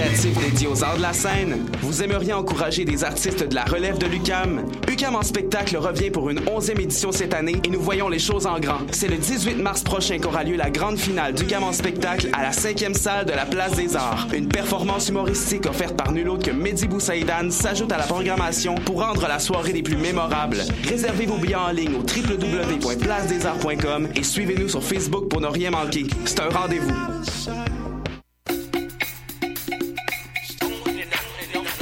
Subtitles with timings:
[0.00, 1.66] créatif dédié aux arts de la scène?
[1.82, 4.64] Vous aimeriez encourager des artistes de la relève de l'UCAM?
[4.90, 8.46] UCAM en spectacle revient pour une 11e édition cette année et nous voyons les choses
[8.46, 8.78] en grand.
[8.92, 12.52] C'est le 18 mars prochain qu'aura lieu la grande finale d'UCAM en spectacle à la
[12.52, 14.26] cinquième salle de la Place des Arts.
[14.34, 19.02] Une performance humoristique offerte par nul autre que Mehdi Boussaïdan s'ajoute à la programmation pour
[19.02, 20.62] rendre la soirée des plus mémorables.
[20.88, 26.06] Réservez vos billets en ligne au www.placedesarts.com et suivez-nous sur Facebook pour ne rien manquer.
[26.24, 26.94] C'est un rendez-vous.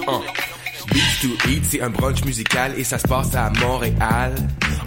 [0.08, 0.22] Uh.
[0.90, 4.34] Beats to Eat, c'est un brunch musical et ça se passe à Montréal.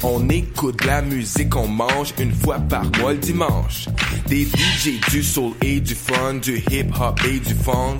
[0.02, 3.88] On écoute la musique, on mange une fois par mois le dimanche.
[4.26, 8.00] Des DJ, du soul et du fun, du hip hop et du funk.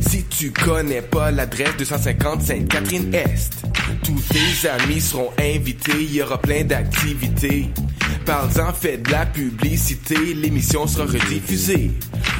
[0.00, 3.64] Si tu connais pas l'adresse 250 Sainte-Catherine-Est,
[4.02, 7.68] tous tes amis seront invités, il y aura plein d'activités.
[8.28, 11.92] Parle-en, fais de la publicité, l'émission sera rediffusée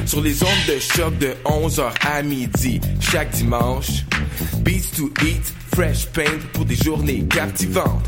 [0.05, 4.05] sur les ondes de choc de 11h à midi chaque dimanche.
[4.59, 8.07] Beats to Eat, Fresh Paint pour des journées captivantes.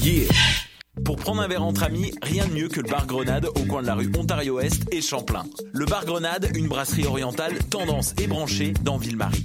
[0.00, 0.28] Yeah!
[1.04, 3.82] Pour prendre un verre entre amis, rien de mieux que le bar Grenade au coin
[3.82, 5.44] de la rue Ontario-Est et Champlain.
[5.74, 9.44] Le bar Grenade, une brasserie orientale tendance et branchée dans Ville-Marie.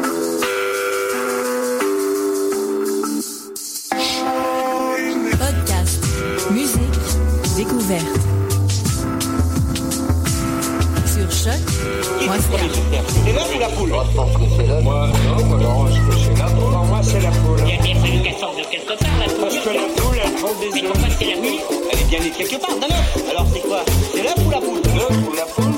[13.81, 14.83] Poule Moi, je pense que c'est l'œuf.
[14.83, 16.71] Moi, non, moi, non, je pense que c'est la poule.
[16.71, 17.59] Non, moi, c'est la poule.
[17.67, 19.41] Il a bien fallu qu'elle sorte de quelque part, la poule.
[19.41, 20.91] Parce que la poule, elle prend des Mais œufs.
[20.91, 21.59] pourquoi c'est la nuit
[21.91, 23.29] Elle est bien née quelque part, d'un œuf.
[23.29, 23.83] Alors, c'est quoi
[24.13, 25.71] C'est l'œuf ou la poule L'œuf ou la poule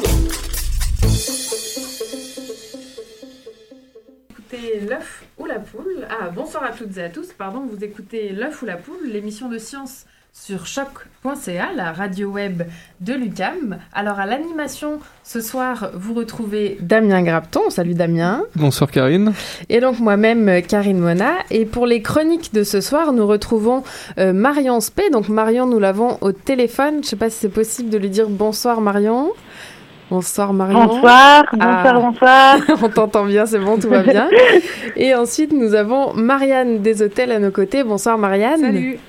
[4.31, 6.08] écoutez l'œuf ou la poule.
[6.09, 7.34] Ah, bonsoir à toutes et à tous.
[7.34, 12.63] Pardon, vous écoutez l'œuf ou la poule, l'émission de science sur choc.ca, la radio web
[13.01, 13.77] de l'UCAM.
[13.94, 17.69] Alors à l'animation, ce soir, vous retrouvez Damien Grapton.
[17.69, 18.41] Salut Damien.
[18.55, 19.33] Bonsoir Karine.
[19.69, 21.33] Et donc moi-même, Karine Mona.
[21.51, 23.83] Et pour les chroniques de ce soir, nous retrouvons
[24.17, 25.09] euh, Marion Spey.
[25.11, 26.95] Donc Marion, nous l'avons au téléphone.
[26.95, 29.29] Je ne sais pas si c'est possible de lui dire bonsoir Marion.
[30.09, 30.85] Bonsoir Marion.
[30.85, 31.93] Bonsoir, bonsoir, Ah.
[31.99, 32.57] bonsoir.
[32.83, 34.29] On t'entend bien, c'est bon, tout va bien.
[34.95, 37.83] Et ensuite, nous avons Marianne des Hôtels à nos côtés.
[37.83, 38.59] Bonsoir Marianne.
[38.61, 38.99] Salut.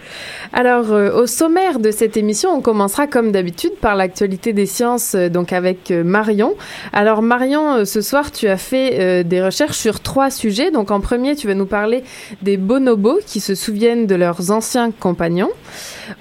[0.56, 5.16] Alors, euh, au sommaire de cette émission, on commencera comme d'habitude par l'actualité des sciences,
[5.16, 6.54] euh, donc avec euh, Marion.
[6.92, 10.70] Alors, Marion, ce soir, tu as fait des recherches sur trois sujets.
[10.70, 12.04] Donc, en premier, tu vas nous parler
[12.42, 15.50] des bonobos qui se souviennent de leurs anciens compagnons.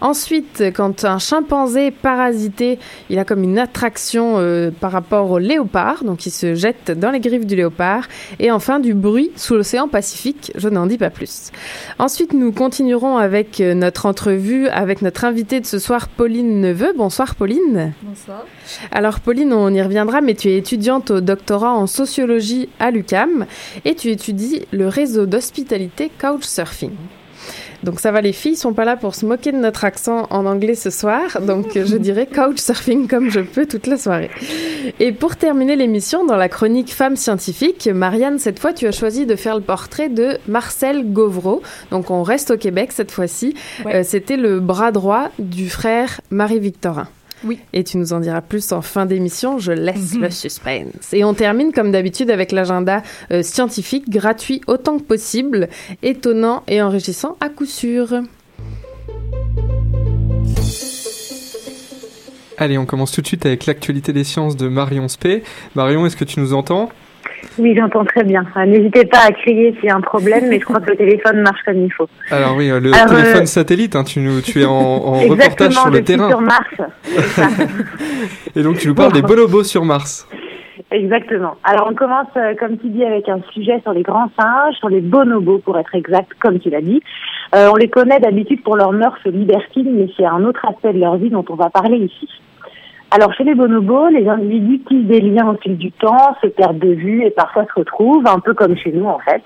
[0.01, 2.79] Ensuite, quand un chimpanzé parasité,
[3.11, 4.37] il a comme une attraction
[4.79, 8.07] par rapport au léopard, donc il se jette dans les griffes du léopard.
[8.39, 11.51] Et enfin, du bruit sous l'océan Pacifique, je n'en dis pas plus.
[11.99, 16.93] Ensuite, nous continuerons avec notre entrevue avec notre invitée de ce soir, Pauline Neveu.
[16.95, 17.91] Bonsoir Pauline.
[18.03, 18.45] Bonsoir.
[18.89, 23.45] Alors Pauline, on y reviendra, mais tu es étudiante au doctorat en sociologie à l'UCAM
[23.83, 26.91] et tu étudies le réseau d'hospitalité Couchsurfing.
[27.83, 30.45] Donc ça va, les filles sont pas là pour se moquer de notre accent en
[30.45, 34.31] anglais ce soir, donc euh, je dirais couchsurfing comme je peux toute la soirée.
[34.99, 39.25] Et pour terminer l'émission, dans la chronique Femmes scientifiques, Marianne, cette fois tu as choisi
[39.25, 41.61] de faire le portrait de Marcel Gauvreau.
[41.91, 43.53] Donc on reste au Québec cette fois-ci.
[43.85, 43.95] Ouais.
[43.95, 47.07] Euh, C'était le bras droit du frère Marie-Victorin.
[47.43, 47.59] Oui.
[47.73, 51.13] Et tu nous en diras plus en fin d'émission, je laisse le suspense.
[51.13, 55.69] Et on termine comme d'habitude avec l'agenda euh, scientifique, gratuit autant que possible,
[56.01, 58.21] étonnant et enrichissant à coup sûr.
[62.57, 65.43] Allez, on commence tout de suite avec l'actualité des sciences de Marion Spey.
[65.75, 66.89] Marion, est-ce que tu nous entends?
[67.57, 68.43] Oui, j'entends très bien.
[68.55, 70.95] Ah, N'hésitez pas à crier s'il y a un problème, mais je crois que le
[70.97, 72.07] téléphone marche comme il faut.
[72.31, 75.19] Alors oui, euh, le Alors, téléphone euh, satellite, hein, tu, nous, tu es en, en
[75.29, 76.29] reportage sur le terrain.
[76.29, 76.67] sur Mars.
[78.55, 80.27] Et donc tu nous parles des bonobos sur Mars.
[80.91, 81.55] Exactement.
[81.63, 84.89] Alors on commence, euh, comme tu dis, avec un sujet sur les grands singes, sur
[84.89, 87.01] les bonobos pour être exact, comme tu l'as dit.
[87.55, 90.99] Euh, on les connaît d'habitude pour leurs mœurs libertines, mais c'est un autre aspect de
[90.99, 92.29] leur vie dont on va parler ici.
[93.15, 96.79] Alors chez les bonobos, les individus tissent des liens au fil du temps, se perdent
[96.79, 99.43] de vue et parfois se retrouvent, un peu comme chez nous en fait.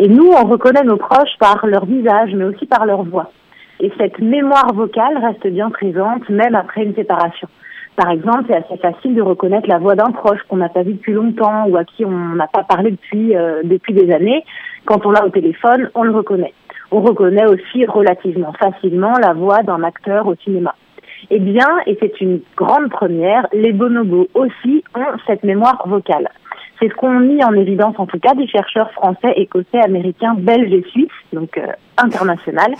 [0.00, 3.32] Et nous, on reconnaît nos proches par leur visage, mais aussi par leur voix.
[3.80, 7.48] Et cette mémoire vocale reste bien présente, même après une séparation.
[7.96, 10.92] Par exemple, c'est assez facile de reconnaître la voix d'un proche qu'on n'a pas vu
[10.92, 14.44] depuis longtemps ou à qui on n'a pas parlé depuis, euh, depuis des années.
[14.84, 16.52] Quand on l'a au téléphone, on le reconnaît.
[16.90, 20.74] On reconnaît aussi relativement facilement la voix d'un acteur au cinéma.
[21.28, 26.28] Eh bien, et c'est une grande première, les bonobos aussi ont cette mémoire vocale.
[26.80, 30.72] C'est ce qu'ont mis en évidence en tout cas des chercheurs français, écossais, américains, belges
[30.72, 31.66] et suisses, donc euh,
[31.98, 32.72] international.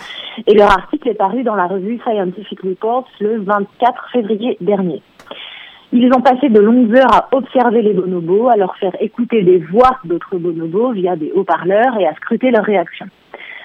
[0.47, 5.03] Et leur article est paru dans la revue Scientific Reports le 24 février dernier.
[5.93, 9.57] Ils ont passé de longues heures à observer les bonobos, à leur faire écouter des
[9.57, 13.07] voix d'autres bonobos via des haut-parleurs et à scruter leurs réactions.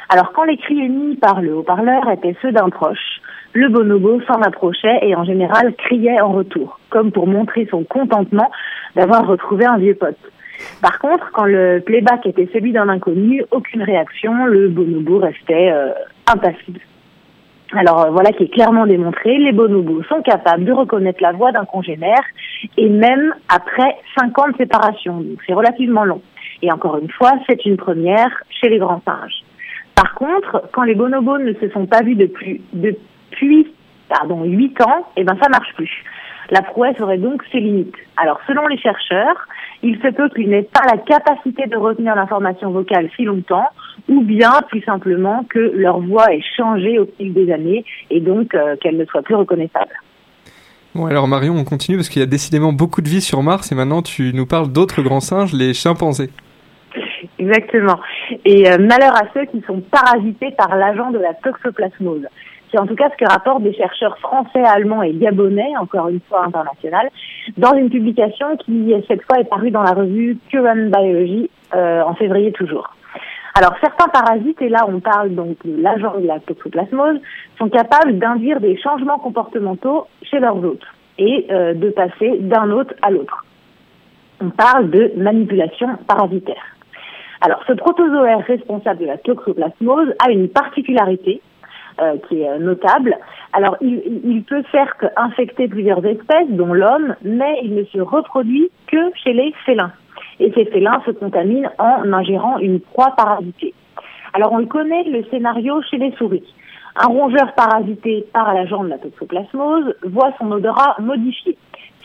[0.09, 3.21] Alors quand les cris émis par le haut-parleur étaient ceux d'un proche,
[3.53, 8.51] le bonobo s'en approchait et en général criait en retour, comme pour montrer son contentement
[8.95, 10.19] d'avoir retrouvé un vieux pote.
[10.81, 15.93] Par contre, quand le playback était celui d'un inconnu, aucune réaction, le bonobo restait euh,
[16.27, 16.81] impassible.
[17.73, 21.51] Alors euh, voilà qui est clairement démontré, les bonobos sont capables de reconnaître la voix
[21.51, 22.23] d'un congénère
[22.77, 26.23] et même après 5 ans de séparation, donc c'est relativement long.
[26.63, 29.43] Et encore une fois, c'est une première chez les grands singes.
[29.97, 33.67] Par contre, quand les bonobos ne se sont pas vus depuis, depuis
[34.09, 35.91] pardon, 8 ans, eh ben ça marche plus.
[36.51, 37.97] La prouesse aurait donc ses limites.
[38.17, 39.49] Alors, selon les chercheurs,
[39.83, 43.67] il se peut qu'ils n'aient pas la capacité de retenir l'information vocale si longtemps,
[44.09, 48.55] ou bien plus simplement que leur voix ait changé au fil des années et donc
[48.55, 49.93] euh, qu'elle ne soit plus reconnaissable.
[50.95, 53.73] Bon, alors Marion, on continue parce qu'il y a décidément beaucoup de vie sur Mars
[53.73, 56.31] et maintenant tu nous parles d'autres grands singes, les chimpanzés.
[57.39, 57.99] Exactement.
[58.45, 62.27] Et euh, malheur à ceux qui sont parasités par l'agent de la toxoplasmose.
[62.71, 66.21] C'est en tout cas ce que rapportent des chercheurs français, allemands et gabonais, encore une
[66.29, 67.11] fois internationale,
[67.57, 72.15] dans une publication qui, cette fois, est parue dans la revue Current Biology euh, en
[72.15, 72.97] février toujours.
[73.55, 77.19] Alors, certains parasites, et là on parle donc de l'agent de la toxoplasmose,
[77.59, 80.85] sont capables d'induire des changements comportementaux chez leurs hôtes
[81.19, 83.47] et euh, de passer d'un hôte à l'autre.
[84.43, 86.76] On parle de manipulation parasitaire.
[87.41, 91.41] Alors, ce protozoaire responsable de la toxoplasmose a une particularité
[92.01, 93.17] euh, qui est notable.
[93.53, 99.13] Alors, il, peut faire qu'infecter plusieurs espèces, dont l'homme, mais il ne se reproduit que
[99.23, 99.93] chez les félins.
[100.41, 103.75] Et ces félins se contaminent en ingérant une proie parasitée.
[104.35, 106.45] Alors, on connaît, le scénario chez les souris.
[106.97, 111.57] Un rongeur parasité par l'agent de la toxoplasmose voit son odorat modifié,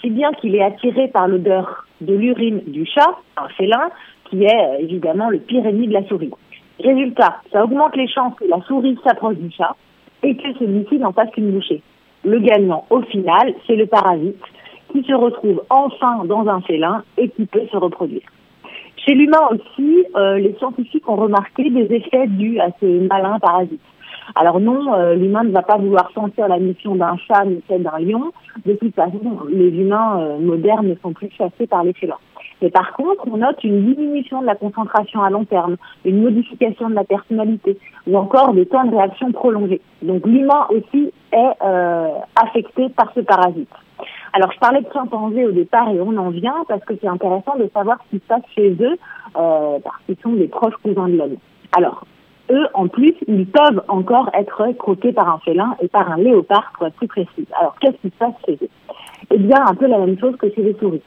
[0.02, 3.90] si bien qu'il est attiré par l'odeur de l'urine du chat, un félin,
[4.32, 6.32] qui est euh, évidemment le pire ennemi de la souris.
[6.80, 9.76] Résultat, ça augmente les chances que la souris s'approche du chat
[10.24, 11.82] et que celui-ci n'en fasse qu'une bouchée.
[12.24, 14.42] Le gagnant, au final, c'est le parasite
[14.92, 18.24] qui se retrouve enfin dans un félin et qui peut se reproduire.
[18.98, 23.82] Chez l'humain aussi, euh, les scientifiques ont remarqué des effets dus à ces malins parasites.
[24.36, 27.84] Alors non, euh, l'humain ne va pas vouloir sentir la mission d'un chat ni celle
[27.84, 28.32] d'un lion.
[28.66, 32.20] De toute façon, les humains modernes ne sont plus chassés par les félins.
[32.62, 36.90] Mais par contre, on note une diminution de la concentration à long terme, une modification
[36.90, 37.78] de la personnalité
[38.08, 39.82] ou encore des temps de réaction prolongés.
[40.02, 43.70] Donc l'humain aussi est euh, affecté par ce parasite.
[44.34, 47.56] Alors je parlais de chimpanzés au départ et on en vient parce que c'est intéressant
[47.58, 48.98] de savoir ce qui se passe chez eux
[49.38, 51.38] euh, parce qu'ils sont des proches cousins de l'homme.
[51.76, 52.06] Alors
[52.52, 56.72] eux, en plus, ils peuvent encore être croqués par un félin et par un léopard
[56.78, 57.48] pour être plus précis.
[57.60, 58.70] Alors qu'est-ce qui se passe chez eux?
[59.32, 61.02] Eh bien un peu la même chose que chez les souris.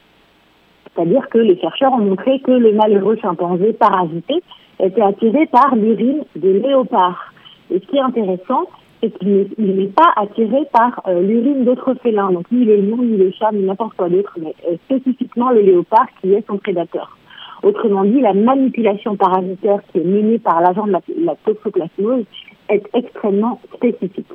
[0.95, 4.41] C'est-à-dire que les chercheurs ont montré que le malheureux chimpanzé parasité
[4.79, 7.33] était attiré par l'urine de léopard.
[7.69, 8.65] Et ce qui est intéressant,
[9.01, 13.17] c'est qu'il n'est pas attiré par euh, l'urine d'autres félins, donc ni le lion, ni
[13.17, 17.17] le chat, ni n'importe quoi d'autre, mais euh, spécifiquement le léopard qui est son prédateur.
[17.63, 22.25] Autrement dit, la manipulation parasitaire qui est menée par l'agent de la, la toxoplasmose
[22.69, 24.27] est extrêmement spécifique.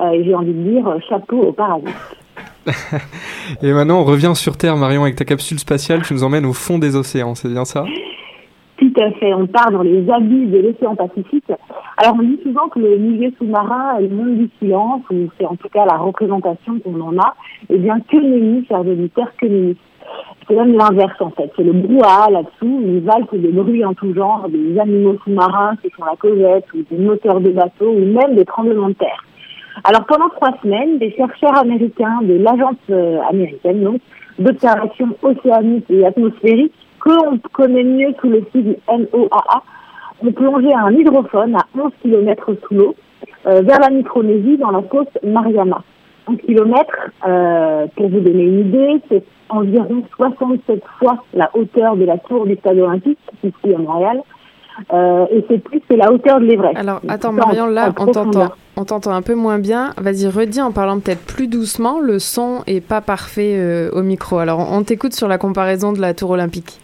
[0.00, 1.88] Euh, J'ai envie de dire chapeau aux parasites.
[3.62, 6.02] Et maintenant, on revient sur Terre, Marion, avec ta capsule spatiale.
[6.02, 7.84] Tu nous emmènes au fond des océans, c'est bien ça?
[8.78, 9.32] Tout à fait.
[9.34, 11.50] On part dans les abysses de l'océan Pacifique.
[11.96, 15.46] Alors, on dit souvent que le milieu sous-marin est le monde du silence, ou c'est
[15.46, 17.34] en tout cas la représentation qu'on en a.
[17.70, 19.76] Eh bien, que nenni, chers auditeurs, que nenni.
[20.48, 21.50] C'est même l'inverse, en fait.
[21.56, 25.90] C'est le brouhaha là-dessous, une valse de bruits en tout genre, des animaux sous-marins qui
[25.90, 29.24] font la causette, ou des moteurs de bateaux, ou même des tremblements de terre.
[29.84, 34.00] Alors pendant trois semaines, des chercheurs américains de l'agence euh, américaine donc
[34.38, 39.62] d'observation océanique et atmosphérique, que l'on connaît mieux sous le sigle NOAA,
[40.24, 42.94] ont plongé un hydrophone à 11 km sous l'eau
[43.46, 45.82] euh, vers la Micronésie dans la côte Mariana.
[46.28, 46.86] 11 km,
[47.26, 52.46] euh, pour vous donner une idée, c'est environ 67 fois la hauteur de la tour
[52.46, 54.22] du stade olympique, ici à Montréal.
[54.92, 56.76] Euh, et c'est plus que la hauteur de l'Everest.
[56.76, 59.90] Alors, attends, Marion, là, on t'entend, on t'entend un peu moins bien.
[59.98, 62.00] Vas-y, redis en parlant peut-être plus doucement.
[62.00, 64.38] Le son est pas parfait euh, au micro.
[64.38, 66.80] Alors, on t'écoute sur la comparaison de la tour olympique.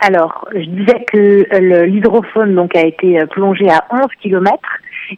[0.00, 4.58] Alors, je disais que euh, l'hydrophone donc a été plongé à 11 km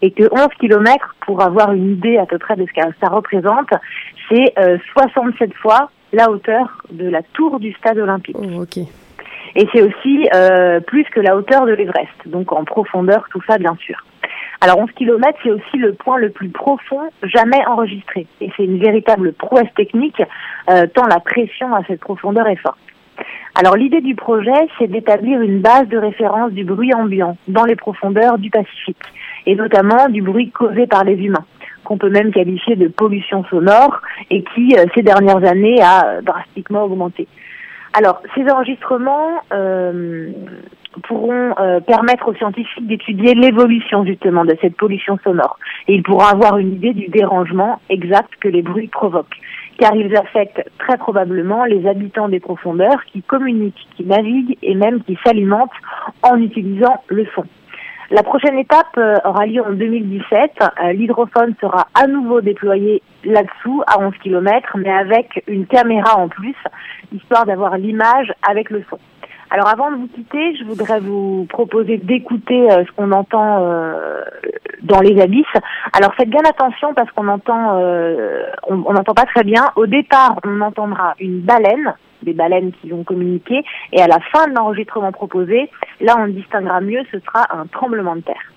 [0.02, 3.09] et que 11 km, pour avoir une idée à peu près de ce que ça
[3.09, 3.71] représente,
[4.28, 4.55] c'est
[4.93, 8.37] 67 fois la hauteur de la tour du stade olympique.
[8.38, 8.85] Oh, ok.
[9.55, 13.59] Et c'est aussi euh, plus que la hauteur de l'Everest, donc en profondeur, tout ça
[13.59, 13.97] bien sûr.
[14.61, 18.26] Alors 11 km, c'est aussi le point le plus profond jamais enregistré.
[18.40, 20.21] Et c'est une véritable prouesse technique,
[20.69, 22.78] euh, tant la pression à cette profondeur est forte.
[23.55, 27.76] Alors l'idée du projet, c'est d'établir une base de référence du bruit ambiant dans les
[27.76, 29.02] profondeurs du Pacifique,
[29.47, 31.45] et notamment du bruit causé par les humains
[31.85, 36.85] qu'on peut même qualifier de pollution sonore et qui, euh, ces dernières années, a drastiquement
[36.85, 37.26] augmenté.
[37.95, 40.30] Alors, ces enregistrements euh,
[41.04, 45.59] pourront euh, permettre aux scientifiques d'étudier l'évolution justement de cette pollution sonore.
[45.87, 49.40] Et ils pourront avoir une idée du dérangement exact que les bruits provoquent.
[49.78, 55.02] Car ils affectent très probablement les habitants des profondeurs qui communiquent, qui naviguent et même
[55.04, 55.71] qui s'alimentent
[56.23, 57.45] en utilisant le son.
[58.11, 60.53] La prochaine étape euh, aura lieu en 2017.
[60.62, 66.29] Euh, l'hydrophone sera à nouveau déployé là-dessous, à 11 km, mais avec une caméra en
[66.29, 66.57] plus,
[67.12, 68.99] histoire d'avoir l'image avec le son.
[69.50, 73.62] Alors avant de vous quitter, je voudrais vous proposer d'écouter euh, ce qu'on entend
[74.83, 75.45] dans les abysses.
[75.93, 77.79] Alors faites bien attention parce qu'on entend,
[78.69, 79.69] on n'entend pas très bien.
[79.77, 83.63] Au départ, on entendra une baleine des baleines qui vont communiquer.
[83.93, 85.71] Et à la fin de l'enregistrement proposé,
[86.01, 88.53] là on distinguera mieux, ce sera un tremblement de terre.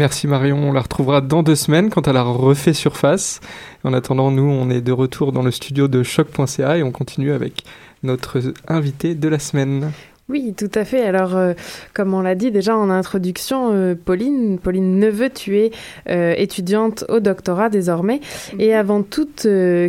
[0.00, 3.40] Merci Marion, on la retrouvera dans deux semaines quand elle a refait surface.
[3.84, 7.32] En attendant, nous, on est de retour dans le studio de choc.ca et on continue
[7.32, 7.64] avec
[8.02, 9.92] notre invité de la semaine.
[10.30, 11.04] Oui, tout à fait.
[11.04, 11.52] Alors, euh,
[11.92, 15.70] comme on l'a dit déjà en introduction, euh, Pauline, Pauline Neveu, tu es
[16.08, 18.20] euh, étudiante au doctorat désormais.
[18.54, 18.60] Mhm.
[18.60, 19.46] Et avant toute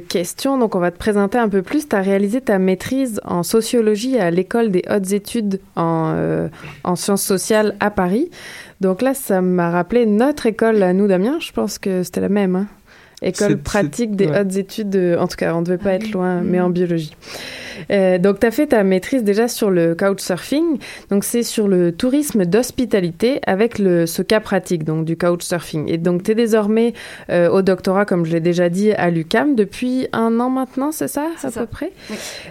[0.09, 1.87] question, donc on va te présenter un peu plus.
[1.87, 6.49] Tu as réalisé ta maîtrise en sociologie à l'école des hautes études en,
[6.83, 8.29] en sciences sociales à Paris.
[8.81, 11.37] Donc là, ça m'a rappelé notre école à nous, Damien.
[11.39, 12.55] Je pense que c'était la même.
[12.55, 12.67] Hein.
[13.21, 14.95] École pratique des hautes études.
[15.19, 17.11] En tout cas, on ne devait pas être loin, mais en biologie.
[17.89, 20.79] Euh, donc, tu as fait ta maîtrise déjà sur le couchsurfing.
[21.09, 25.89] Donc, c'est sur le tourisme d'hospitalité avec le, ce cas pratique donc, du couchsurfing.
[25.89, 26.93] Et donc, tu es désormais
[27.29, 31.07] euh, au doctorat, comme je l'ai déjà dit, à l'UCAM depuis un an maintenant, c'est
[31.07, 31.91] ça, à peu près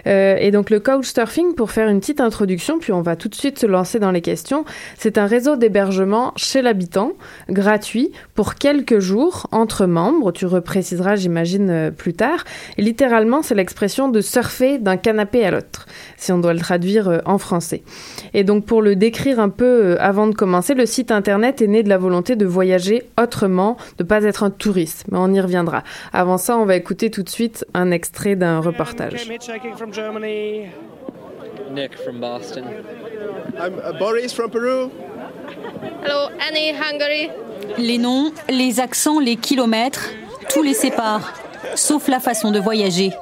[0.07, 3.35] euh, Et donc, le couchsurfing, pour faire une petite introduction, puis on va tout de
[3.35, 4.65] suite se lancer dans les questions,
[4.97, 7.13] c'est un réseau d'hébergement chez l'habitant,
[7.49, 10.31] gratuit, pour quelques jours, entre membres.
[10.31, 12.43] Tu repréciseras, j'imagine, plus tard.
[12.77, 15.85] Et littéralement, c'est l'expression de surfer d'un canapé à l'autre,
[16.17, 17.83] si on doit le traduire euh, en français.
[18.33, 21.67] Et donc pour le décrire un peu euh, avant de commencer, le site internet est
[21.67, 25.33] né de la volonté de voyager autrement, de ne pas être un touriste, mais on
[25.33, 25.83] y reviendra.
[26.13, 29.27] Avant ça, on va écouter tout de suite un extrait d'un reportage.
[31.73, 32.65] Nick from Boston.
[33.57, 34.91] I'm uh, Boris from Peru.
[36.03, 37.29] Hello, Annie, Hungary.
[37.77, 40.09] Les noms, les accents, les kilomètres,
[40.51, 41.33] tout les sépare,
[41.75, 43.13] sauf la façon de voyager.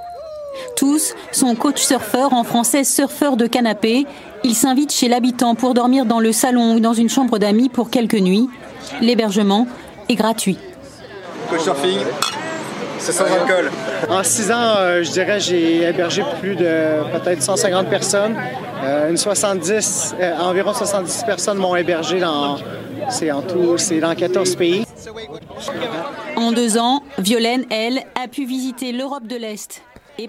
[0.75, 4.05] Tous sont coach surfeurs, en français surfeurs de canapé.
[4.43, 7.89] Ils s'invitent chez l'habitant pour dormir dans le salon ou dans une chambre d'amis pour
[7.89, 8.49] quelques nuits.
[9.01, 9.67] L'hébergement
[10.09, 10.57] est gratuit.
[11.49, 11.99] Coach surfing,
[12.97, 13.69] c'est sans alcool.
[14.09, 18.35] En six ans, euh, je dirais, j'ai hébergé plus de peut-être 150 personnes.
[18.83, 22.57] Euh, une 70, euh, environ 70 personnes m'ont hébergé dans,
[23.09, 24.85] c'est en tout, c'est dans 14 pays.
[26.35, 29.81] En deux ans, Violaine, elle, a pu visiter l'Europe de l'Est.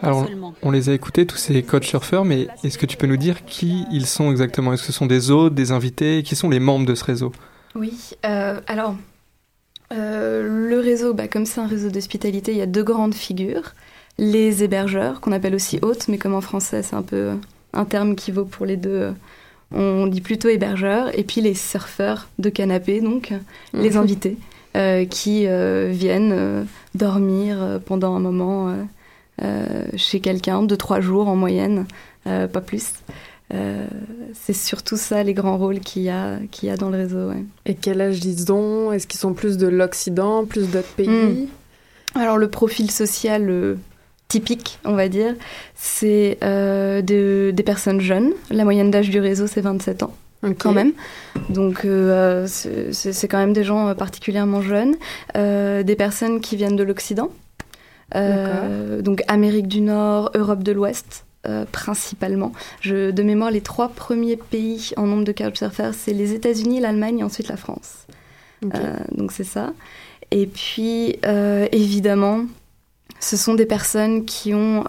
[0.03, 0.27] Alors,
[0.63, 3.45] on les a écoutés, tous ces coach surfeurs, mais est-ce que tu peux nous dire
[3.45, 4.73] qui ils sont exactement?
[4.73, 6.23] Est-ce que ce sont des hôtes, des invités?
[6.23, 7.33] Qui sont les membres de ce réseau?
[7.75, 8.95] Oui, euh, alors,
[9.93, 13.75] euh, le réseau, bah, comme c'est un réseau d'hospitalité, il y a deux grandes figures.
[14.19, 17.33] Les hébergeurs, qu'on appelle aussi hôtes, mais comme en français, c'est un peu
[17.73, 19.13] un terme qui vaut pour les deux.
[19.73, 21.17] On dit plutôt hébergeurs.
[21.19, 23.33] Et puis les surfeurs de canapé, donc
[23.73, 23.97] les mhm.
[23.97, 24.37] invités,
[24.77, 28.75] euh, qui viennent dormir pendant un moment
[29.43, 31.87] euh, chez quelqu'un, deux, trois jours en moyenne,
[32.27, 32.93] euh, pas plus.
[33.55, 33.87] Euh,
[34.35, 37.31] c'est surtout ça les grands rôles qu'il y a, qu'il y a dans le réseau.
[37.65, 38.93] Et quel âge ils ont?
[38.93, 41.09] Est-ce qu'ils sont plus de l'Occident, plus d'autres pays?
[41.09, 41.47] Hmm.
[42.15, 43.77] Alors le profil social
[44.31, 45.35] typique, on va dire,
[45.75, 48.33] c'est de, des personnes jeunes.
[48.51, 50.15] La moyenne d'âge du réseau, c'est 27 ans.
[50.59, 50.93] quand même.
[51.51, 51.87] Donc
[52.47, 54.97] c'est quand même des gens particulièrement jeunes,
[55.35, 57.31] des personnes qui viennent de l'Occident,
[58.15, 61.27] donc Amérique du Nord, Europe de l'Ouest.
[61.73, 62.53] principalement.
[62.81, 67.19] Je, de mémoire, les trois premiers pays en nombre de couchsurfers, c'est les États-Unis, l'Allemagne
[67.19, 68.07] et ensuite la France.
[68.63, 69.73] donc c'est ça.
[70.31, 71.19] Et puis,
[71.73, 72.45] évidemment,
[73.21, 74.85] ce sont des personnes qui ont,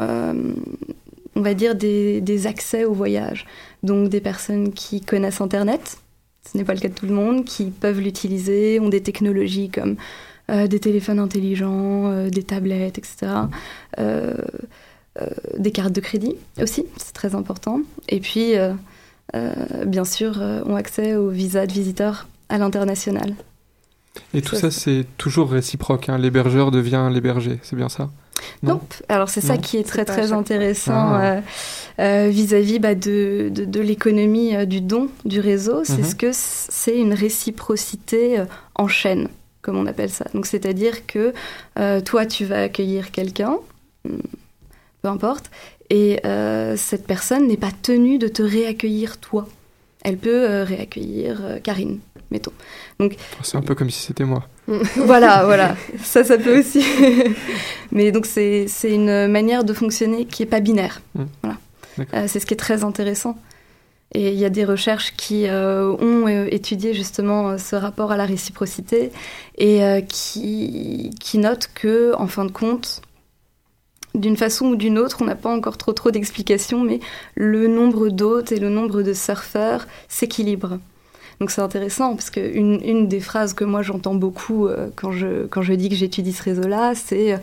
[1.36, 3.46] on va dire, des, des, accès au voyage.
[3.84, 5.98] Donc des personnes qui connaissent Internet,
[6.50, 9.70] ce n'est pas le cas de tout le monde, qui peuvent l'utiliser, ont des technologies
[9.70, 9.96] comme
[10.50, 13.32] euh, des téléphones intelligents, euh, des tablettes, etc.
[14.00, 14.36] Euh,
[15.58, 17.82] des cartes de crédit aussi, c'est très important.
[18.08, 18.54] Et puis,
[19.86, 23.36] bien sûr, ont accès au visa de visiteur à l'international.
[24.34, 26.08] Et tout ça, c'est toujours réciproque.
[26.08, 26.18] Hein.
[26.18, 28.10] L'hébergeur devient l'hébergé, c'est bien ça?
[28.64, 28.82] Non.
[29.10, 31.42] Alors c'est ça qui est très très intéressant
[31.98, 32.28] ah.
[32.28, 36.06] vis-à-vis bah, de, de, l'économie du don du réseau, c'est mhm.
[36.06, 38.44] ce que c'est une réciprocité
[38.76, 39.28] en chaîne
[39.62, 40.26] comme on appelle ça.
[40.34, 41.34] Donc c'est-à-dire que
[41.80, 43.58] euh, toi, tu vas accueillir quelqu'un,
[44.06, 44.18] hmm,
[45.02, 45.52] peu importe,
[45.90, 49.48] et euh, cette personne n'est pas tenue de te réaccueillir toi.
[50.04, 52.00] Elle peut euh, réaccueillir Karine,
[52.32, 52.54] mettons.
[53.00, 54.48] Donc c'est un peu comme si c'était moi.
[54.96, 56.84] voilà, voilà, ça, ça peut aussi.
[57.92, 61.02] Mais donc c'est une manière de fonctionner qui est pas binaire.
[61.16, 61.26] Hmm.
[61.44, 62.28] Voilà.
[62.28, 63.38] c'est ce qui est très intéressant.
[64.14, 68.12] Et il y a des recherches qui euh, ont euh, étudié justement euh, ce rapport
[68.12, 69.12] à la réciprocité
[69.58, 73.02] et qui, qui notent que, en fin de compte,
[74.16, 77.00] d'une façon ou d'une autre, on n'a pas encore trop trop d'explications, mais
[77.36, 80.80] le nombre d'hôtes et le nombre de surfeurs s'équilibrent.
[81.42, 85.62] Donc c'est intéressant parce qu'une une des phrases que moi j'entends beaucoup quand, je, quand
[85.62, 87.42] je dis que j'étudie ce réseau-là, c'est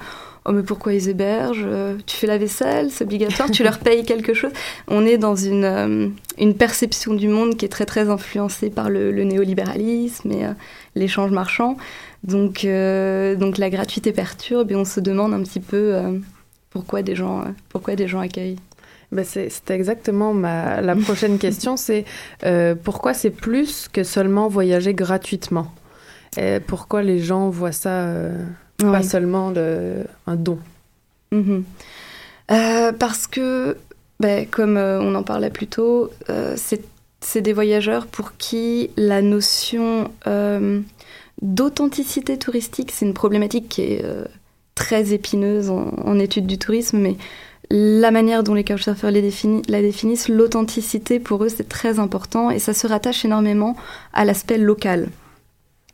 [0.49, 4.03] Oh, mais pourquoi ils hébergent euh, Tu fais la vaisselle, c'est obligatoire, tu leur payes
[4.05, 4.51] quelque chose?
[4.87, 6.09] On est dans une, euh,
[6.39, 10.53] une perception du monde qui est très très influencée par le, néolibéralisme et euh,
[10.95, 11.77] l'échange marchand.
[12.25, 15.95] Donc, donc la gratuité perturbe et on se demande un petit peu
[16.71, 18.59] pourquoi, des gens, pourquoi des gens accueillent.
[19.11, 22.05] Ben c'est exactement ma, la prochaine question, c'est
[22.85, 25.73] pourquoi c'est plus que seulement voyager gratuitement?
[26.37, 28.07] Et Pourquoi les gens voient ça
[28.79, 29.53] pas seulement
[30.27, 30.59] un don?
[31.33, 31.65] Mhm.
[32.51, 33.77] Euh, parce que,
[34.21, 39.23] ben, comme euh, on en parlait plus tôt, euh, c'est des voyageurs pour qui la
[39.23, 40.11] notion
[41.43, 44.05] d'authenticité touristique, c'est une problématique qui est
[44.75, 47.17] très épineuse en, en, études du tourisme, mais
[47.71, 49.21] la manière dont les couchsurfers la
[49.83, 53.77] définissent, l'authenticité pour eux c'est très important et ça se rattache énormément
[54.13, 55.09] à l'aspect local.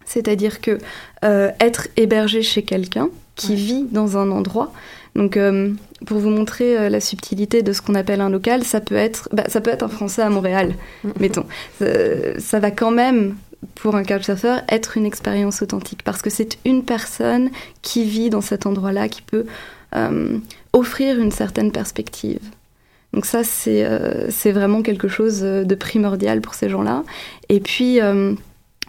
[0.05, 0.79] C'est-à-dire que
[1.25, 4.73] euh, être hébergé chez quelqu'un qui vit dans un endroit.
[5.15, 5.73] Donc, euh,
[6.07, 9.29] pour vous montrer euh, la subtilité de ce qu'on appelle un local, ça peut être,
[9.33, 11.11] bah, ça peut être un Français à Montréal, mm.
[11.21, 11.47] mettons.
[11.79, 13.37] Ça, va quand même,
[13.77, 17.51] pour un couchsurfer, être une expérience authentique parce que c'est une personne
[17.83, 19.47] qui vit dans cet endroit-là qui peut
[20.72, 22.42] offrir une certaine perspective.
[23.12, 23.88] Donc ça, c'est
[24.30, 27.04] c'est vraiment quelque chose de primordial pour ces gens-là.
[27.48, 28.00] Et puis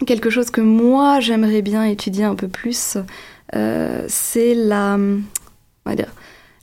[0.06, 2.98] quelque chose que moi j'aimerais bien étudier un peu plus,
[3.56, 4.98] euh, c'est la,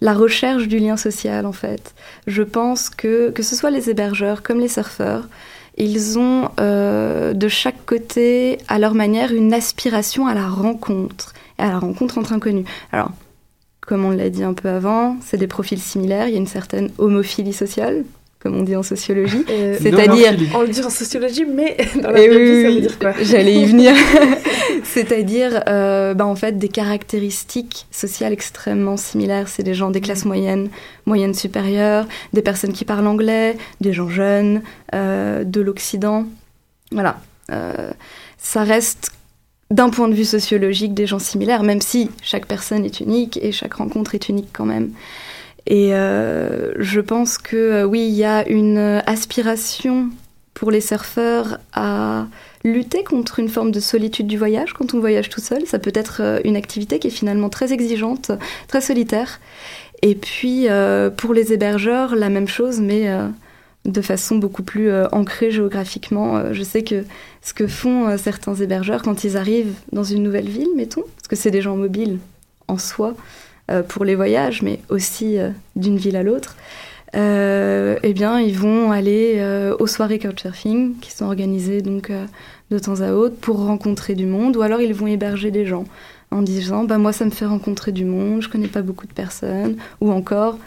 [0.00, 1.94] la recherche du lien social en fait.
[2.26, 5.28] Je pense que que ce soit les hébergeurs comme les surfeurs,
[5.78, 11.68] ils ont euh, de chaque côté, à leur manière, une aspiration à la rencontre, à
[11.68, 12.66] la rencontre entre inconnus.
[12.92, 13.12] Alors,
[13.86, 16.46] comme on l'a dit un peu avant, c'est des profils similaires, il y a une
[16.46, 18.04] certaine homophilie sociale,
[18.42, 19.44] comme on dit en sociologie.
[19.50, 20.34] Euh, C'est-à-dire.
[20.54, 23.12] On le dit en sociologie, mais dans la vie, oui, ça veut dire quoi?
[23.22, 23.94] J'allais y venir.
[24.84, 29.48] C'est-à-dire, euh, bah, en fait, des caractéristiques sociales extrêmement similaires.
[29.48, 30.70] C'est des gens des classes moyennes,
[31.06, 34.62] moyennes supérieures, des personnes qui parlent anglais, des gens jeunes,
[34.94, 36.26] euh, de l'Occident.
[36.90, 37.20] Voilà.
[38.38, 39.12] ça reste
[39.72, 43.52] d'un point de vue sociologique des gens similaires, même si chaque personne est unique et
[43.52, 44.90] chaque rencontre est unique quand même.
[45.66, 50.10] Et euh, je pense que euh, oui, il y a une aspiration
[50.52, 52.26] pour les surfeurs à
[52.64, 55.66] lutter contre une forme de solitude du voyage quand on voyage tout seul.
[55.66, 58.30] Ça peut être euh, une activité qui est finalement très exigeante,
[58.68, 59.40] très solitaire.
[60.02, 60.66] Et puis
[61.16, 63.06] pour les hébergeurs, la même chose, mais
[63.84, 66.52] de façon beaucoup plus ancrée géographiquement.
[66.52, 67.04] je sais que
[67.42, 71.36] ce que font certains hébergeurs quand ils arrivent dans une nouvelle ville, mettons, parce que
[71.36, 72.18] c'est des gens mobiles
[72.68, 73.14] en soi,
[73.70, 76.56] euh, pour les voyages, mais aussi euh, d'une ville à l'autre,
[77.14, 79.40] euh, eh bien, ils vont aller
[79.78, 82.10] aux soirées couchsurfing qui sont organisées donc
[82.70, 85.84] de temps à autre pour rencontrer du monde, ou alors ils vont héberger des gens.
[86.30, 89.12] en disant bah moi ça me fait rencontrer du monde, je connais pas beaucoup de
[89.12, 90.58] personnes, ou encore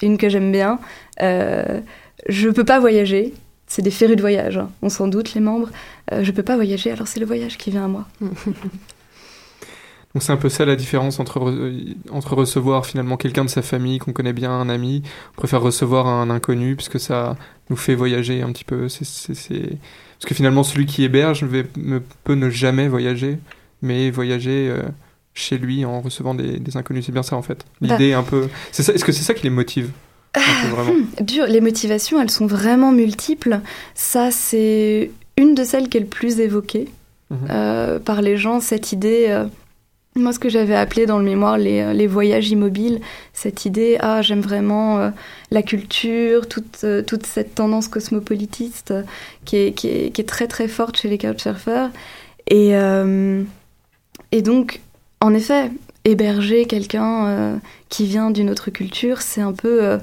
[0.00, 0.78] une que j'aime bien,
[1.22, 1.80] euh,
[2.28, 3.34] je peux pas voyager.
[3.66, 4.70] C'est des férus de voyage, hein.
[4.80, 5.68] on s'en doute les membres.
[6.12, 8.08] Euh, je peux pas voyager, alors c'est le voyage qui vient à moi.
[10.14, 13.60] Donc c'est un peu ça la différence entre, re- entre recevoir finalement quelqu'un de sa
[13.60, 15.02] famille qu'on connaît bien, un ami,
[15.32, 17.36] on préfère recevoir un inconnu puisque ça
[17.68, 18.86] nous fait voyager un petit peu.
[18.88, 23.38] Parce que finalement celui qui héberge ne peut ne jamais voyager,
[23.82, 24.82] mais voyager euh,
[25.34, 27.04] chez lui en recevant des, des inconnus.
[27.04, 27.66] C'est bien ça en fait.
[27.82, 28.48] L'idée un peu...
[28.76, 29.90] Est-ce que c'est ça qui les motive?
[30.70, 31.46] Vraiment Dur.
[31.46, 33.60] Les motivations, elles sont vraiment multiples.
[33.94, 36.88] Ça, c'est une de celles qui est le plus évoquée
[37.50, 39.26] euh, par les gens, cette idée.
[39.28, 39.44] euh,
[40.16, 43.00] moi, ce que j'avais appelé dans le mémoire les, euh, les voyages immobiles,
[43.32, 45.10] cette idée, ah, j'aime vraiment euh,
[45.50, 48.94] la culture, toute, toute cette tendance cosmopolitiste
[49.44, 51.90] qui, est, qui, est, qui est très très forte chez les couchsurfers.
[52.50, 52.72] Et,
[54.32, 54.80] et donc,
[55.20, 55.70] en effet,
[56.04, 59.98] héberger quelqu'un qui vient d'une autre culture, c'est un peu,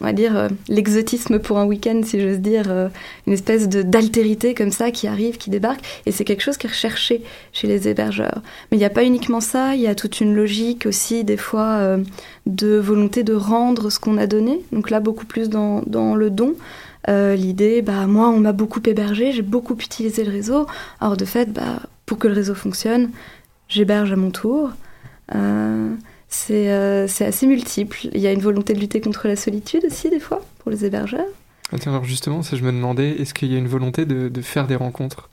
[0.00, 2.88] on va dire, euh, l'exotisme pour un week-end, si j'ose dire, euh,
[3.26, 6.66] une espèce de d'altérité comme ça qui arrive, qui débarque, et c'est quelque chose qui
[6.66, 8.42] est recherché chez les hébergeurs.
[8.70, 11.38] Mais il n'y a pas uniquement ça, il y a toute une logique aussi, des
[11.38, 11.98] fois, euh,
[12.44, 16.30] de volonté de rendre ce qu'on a donné, donc là, beaucoup plus dans, dans le
[16.30, 16.54] don.
[17.08, 20.66] L'idée, bah, moi, on m'a beaucoup hébergé, j'ai beaucoup utilisé le réseau,
[21.00, 23.10] alors de fait, bah, pour que le réseau fonctionne,
[23.68, 24.70] j'héberge à mon tour.
[26.28, 27.98] C'est euh, c'est assez multiple.
[28.12, 30.84] Il y a une volonté de lutter contre la solitude aussi, des fois, pour les
[30.84, 31.20] hébergeurs.
[31.72, 34.28] Ah, tiens, alors justement, ça je me demandais, est-ce qu'il y a une volonté de,
[34.28, 35.30] de faire des rencontres?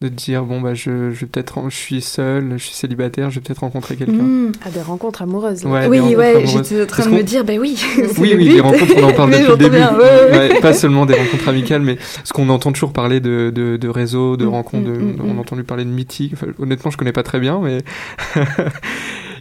[0.00, 3.30] De dire, bon, bah, je, je vais peut-être, ren- je suis seul, je suis célibataire,
[3.30, 4.22] je vais peut-être rencontrer quelqu'un?
[4.22, 4.52] Mm.
[4.66, 5.64] À des rencontres amoureuses.
[5.64, 7.76] Ouais, oui, ouais, j'étais en train de me dire, ben oui.
[7.94, 8.54] c'est Oui, le oui, but.
[8.54, 9.76] les rencontres, on en parle depuis le début.
[9.76, 13.76] bien, ouais, pas seulement des rencontres amicales, mais ce qu'on entend toujours parler de, de,
[13.78, 16.32] de réseaux, de Mm, rencontres, de- mm, mm, on a entendu parler de mythiques.
[16.34, 17.78] Enfin, honnêtement, je connais pas très bien, mais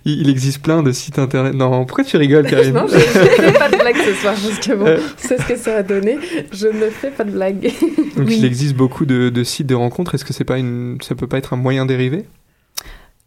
[0.06, 1.54] il il existe plein de sites internet.
[1.54, 4.60] Non, pourquoi tu rigoles, Karine Non, je ne fais pas de blague ce soir, parce
[4.60, 5.00] que bon, Euh.
[5.18, 6.18] c'est ce que ça a donné.
[6.52, 7.72] Je ne fais pas de blague.
[8.18, 10.16] Donc il existe beaucoup de, de sites de rencontres.
[10.16, 12.26] Est-ce que c'est pas une, ça peut pas être un moyen dérivé?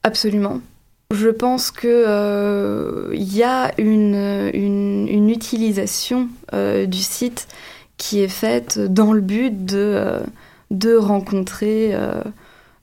[0.02, 0.60] Absolument.
[1.12, 7.46] Je pense que euh, il y a une, une, une utilisation euh, du site
[7.96, 10.20] qui est faite dans le but de, euh,
[10.72, 12.22] de rencontrer euh,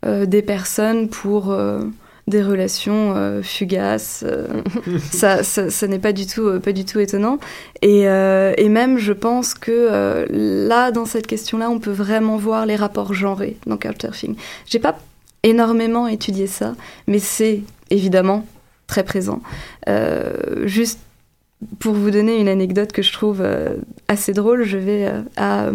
[0.05, 1.81] euh, des personnes pour euh,
[2.27, 4.23] des relations euh, fugaces.
[4.25, 4.47] euh,
[5.11, 7.37] ça, ça, ça n'est pas du tout, euh, pas du tout étonnant.
[7.81, 12.75] Et, et même, je pense que là, dans cette question-là, on peut vraiment voir les
[12.75, 14.35] rapports genrés dans Couchsurfing.
[14.65, 14.97] J'ai pas
[15.43, 16.75] énormément étudié ça,
[17.07, 18.45] mais c'est évidemment
[18.87, 19.41] très présent.
[20.63, 20.99] Juste
[21.79, 23.43] pour vous donner une anecdote que je trouve
[24.07, 25.71] assez drôle, je vais à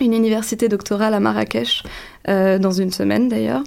[0.00, 1.82] une université doctorale à Marrakech
[2.26, 3.62] dans une semaine d'ailleurs.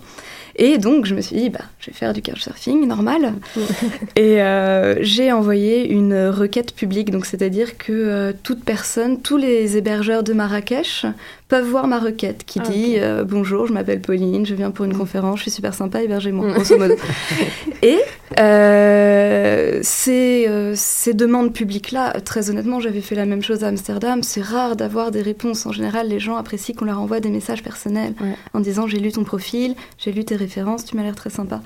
[0.58, 3.34] Et donc, je me suis dit, bah, je vais faire du couchsurfing, normal.
[4.16, 9.78] et euh, j'ai envoyé une requête publique, donc c'est-à-dire que euh, toute personne, tous les
[9.78, 11.06] hébergeurs de Marrakech
[11.48, 14.86] peuvent voir ma requête qui Ah, dit euh, Bonjour, je m'appelle Pauline, je viens pour
[14.86, 16.96] une conférence, je suis super sympa, hébergez-moi, grosso modo.
[17.82, 18.00] et
[18.40, 24.24] euh, ces, euh, ces demandes publiques-là, très honnêtement, j'avais fait la même chose à Amsterdam.
[24.24, 25.66] C'est rare d'avoir des réponses.
[25.66, 28.14] En général, les gens apprécient qu'on leur envoie des messages personnels
[28.54, 31.62] en disant J'ai lu ton profil, j'ai lu tes références, tu m'as l'air très sympa.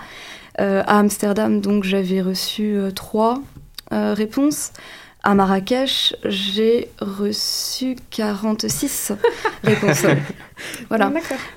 [0.57, 3.41] À Amsterdam, donc, j'avais reçu trois
[3.89, 4.73] réponses.
[5.23, 9.11] À Marrakech, j'ai reçu 46
[9.63, 10.03] réponses.
[10.89, 11.11] Voilà.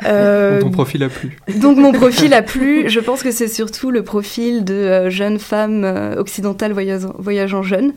[0.04, 1.38] Euh, Ton profil a plu.
[1.56, 2.90] donc mon profil a plu.
[2.90, 7.62] Je pense que c'est surtout le profil de euh, jeune femme euh, occidentale voyageant, voyageant
[7.62, 7.94] jeune,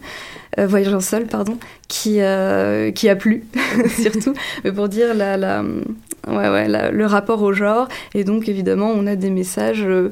[0.58, 1.58] euh, voyageant seule, pardon,
[1.90, 3.44] qui, euh, qui a plu,
[4.02, 4.34] surtout.
[4.64, 7.90] Mais pour dire la, la, ouais, ouais, la- le rapport au genre.
[8.14, 10.12] Et donc évidemment, on a des messages euh,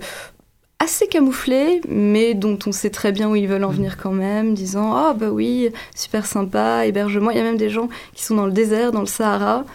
[0.85, 4.53] assez camouflés, mais dont on sait très bien où ils veulent en venir quand même,
[4.53, 7.31] disant Ah bah oui, super sympa, hébergement.
[7.31, 9.65] Il y a même des gens qui sont dans le désert, dans le Sahara,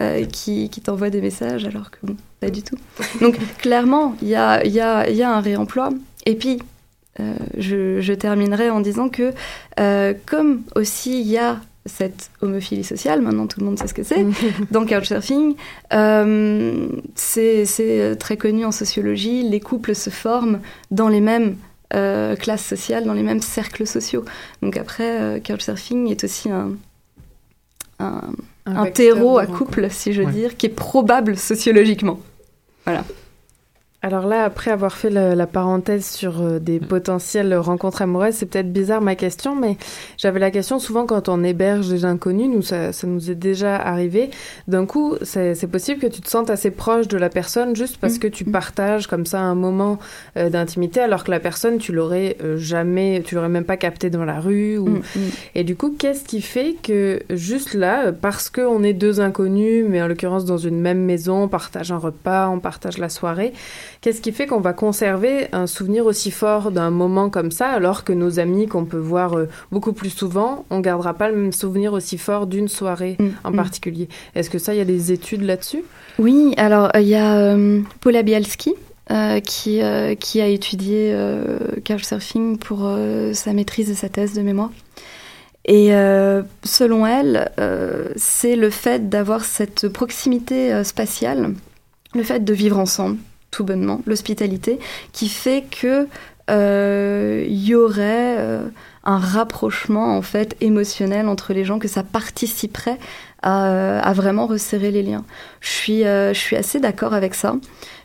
[0.00, 2.76] euh, qui, qui t'envoient des messages, alors que bon, pas du tout.
[3.22, 5.88] Donc clairement, il y a, y, a, y a un réemploi.
[6.26, 6.58] Et puis,
[7.18, 9.32] euh, je, je terminerai en disant que
[9.80, 13.94] euh, comme aussi il y a cette homophilie sociale, maintenant tout le monde sait ce
[13.94, 14.24] que c'est,
[14.70, 15.54] dans Couchsurfing,
[15.92, 21.56] euh, c'est très connu en sociologie, les couples se forment dans les mêmes
[21.94, 24.24] euh, classes sociales, dans les mêmes cercles sociaux.
[24.62, 26.72] Donc après, euh, Couchsurfing est aussi un,
[27.98, 28.22] un,
[28.66, 30.32] Un un vecteur terreau à couple, si je veux Ouais.
[30.32, 32.20] dire, qui est probable sociologiquement.
[32.84, 33.04] Voilà.
[34.00, 38.46] Alors là, après avoir fait la, la parenthèse sur euh, des potentielles rencontres amoureuses, c'est
[38.46, 39.76] peut-être bizarre ma question, mais
[40.16, 43.74] j'avais la question souvent quand on héberge des inconnus, nous ça, ça nous est déjà
[43.74, 44.30] arrivé.
[44.68, 48.18] D'un coup, c'est possible que tu te sentes assez proche de la personne juste parce
[48.18, 49.98] que tu partages comme ça un moment
[50.36, 54.10] euh, d'intimité, alors que la personne tu l'aurais euh, jamais, tu l'aurais même pas capté
[54.10, 54.78] dans la rue.
[54.78, 54.90] Ou...
[54.90, 55.30] Mm, mm.
[55.56, 60.00] Et du coup, qu'est-ce qui fait que juste là, parce qu'on est deux inconnus, mais
[60.00, 63.52] en l'occurrence dans une même maison, on partage un repas, on partage la soirée,
[64.00, 68.04] qu'est-ce qui fait qu'on va conserver un souvenir aussi fort d'un moment comme ça, alors
[68.04, 71.52] que nos amis qu'on peut voir euh, beaucoup plus souvent, on gardera pas le même
[71.52, 73.56] souvenir aussi fort d'une soirée en mm.
[73.56, 74.08] particulier?
[74.34, 75.84] Est-ce que ça, il y a des études là-dessus?
[76.18, 78.74] Oui, alors euh, il y a euh, Paula Bialski
[79.10, 82.80] euh, qui, euh, qui a étudié euh, Couchsurfing pour
[83.32, 84.70] sa maîtrise et sa thèse de mémoire.
[85.64, 85.90] Et
[86.64, 87.50] selon elle,
[88.16, 91.54] c'est le fait d'avoir cette proximité spatiale,
[92.14, 93.18] le fait de vivre ensemble,
[93.50, 94.78] tout bonnement, l'hospitalité,
[95.12, 96.06] qui fait que
[96.50, 98.68] euh, il y aurait euh,
[99.04, 102.98] un rapprochement en fait émotionnel entre les gens, que ça participerait
[103.42, 105.24] à, à vraiment resserrer les liens.
[105.60, 107.56] Je suis, euh, je suis assez d'accord avec ça.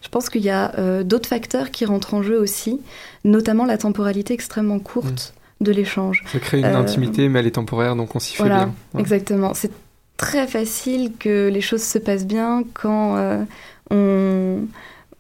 [0.02, 2.82] Je pense qu'il y a euh, d'autres facteurs qui rentrent en jeu aussi,
[3.24, 6.24] notamment la temporalité extrêmement courte de l'échange.
[6.32, 8.74] Ça crée une Euh, intimité, mais elle est temporaire, donc on s'y fait voilà, bien.
[8.94, 9.02] Ouais.
[9.02, 9.54] exactement.
[9.54, 9.72] C'est
[10.18, 13.44] très facile que les choses se passent bien quand euh,
[13.90, 14.66] on,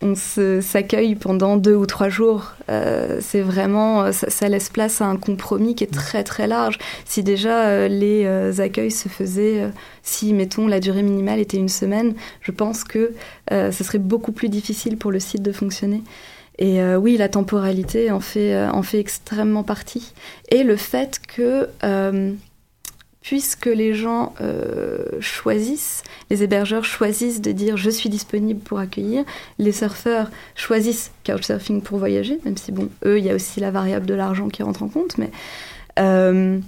[0.03, 2.53] on s'accueille pendant deux ou trois jours.
[2.69, 6.77] Euh, c'est vraiment, ça, ça laisse place à un compromis qui est très très large.
[7.05, 9.69] Si déjà euh, les euh, accueils se faisaient, euh,
[10.03, 13.13] si mettons la durée minimale était une semaine, je pense que
[13.51, 16.03] euh, ce serait beaucoup plus difficile pour le site de fonctionner.
[16.59, 20.13] Et euh, oui, la temporalité en fait, euh, en fait extrêmement partie.
[20.51, 22.33] Et le fait que, euh,
[23.23, 29.23] puisque les gens euh, choisissent, les hébergeurs choisissent de dire je suis disponible pour accueillir,
[29.57, 33.71] les surfeurs choisissent Couchsurfing pour voyager, même si, bon, eux, il y a aussi la
[33.71, 35.31] variable de l'argent qui rentre en compte, mais
[35.99, 36.59] euh,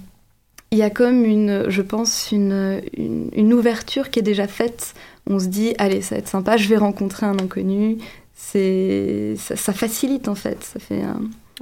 [0.70, 4.94] il y a comme une, je pense, une, une, ouverture qui est déjà faite.
[5.28, 7.98] On se dit, allez, ça va être sympa, je vais rencontrer un inconnu.
[8.34, 10.62] C'est, ça, ça facilite en fait.
[10.64, 11.02] Ça fait.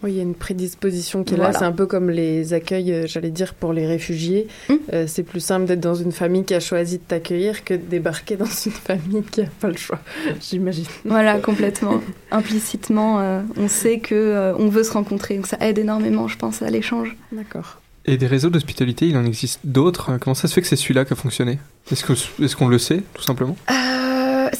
[0.02, 1.52] Oui, il y a une prédisposition qui est Voilà.
[1.52, 1.58] là.
[1.60, 4.48] C'est un peu comme les accueils, euh, j'allais dire, pour les réfugiés.
[4.68, 4.74] Mmh.
[4.92, 7.78] Euh, c'est plus simple d'être dans une famille qui a choisi de t'accueillir que de
[7.88, 10.00] débarquer dans une famille qui n'a pas le choix,
[10.40, 10.84] j'imagine.
[11.04, 12.00] Voilà, complètement.
[12.32, 16.36] Implicitement, euh, on sait que euh, on veut se rencontrer, donc ça aide énormément, je
[16.38, 17.16] pense, à l'échange.
[17.30, 17.80] D'accord.
[18.06, 20.18] Et des réseaux d'hospitalité, il en existe d'autres.
[20.20, 21.58] Comment ça se fait que c'est celui-là qui a fonctionné?
[21.90, 23.56] Est-ce qu'on le sait, tout simplement?
[23.70, 23.72] Euh,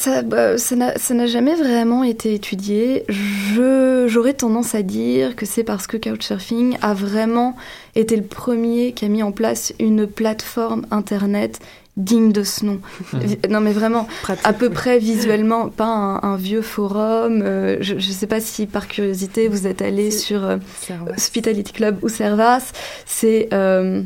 [0.05, 3.05] ça bah, ça n'a ça n'a jamais vraiment été étudié.
[3.09, 7.57] Je J'aurais tendance à dire que c'est parce que Couchsurfing a vraiment
[7.95, 11.59] été le premier qui a mis en place une plateforme internet
[11.97, 12.81] digne de ce nom.
[13.15, 14.07] Vi- Non mais vraiment,
[14.45, 17.41] à peu près visuellement, pas un, un vieux forum.
[17.43, 20.57] euh, je ne sais pas si par curiosité vous êtes allé sur euh,
[21.17, 22.73] Hospitality Club ou Servas.
[23.07, 24.03] C'est euh,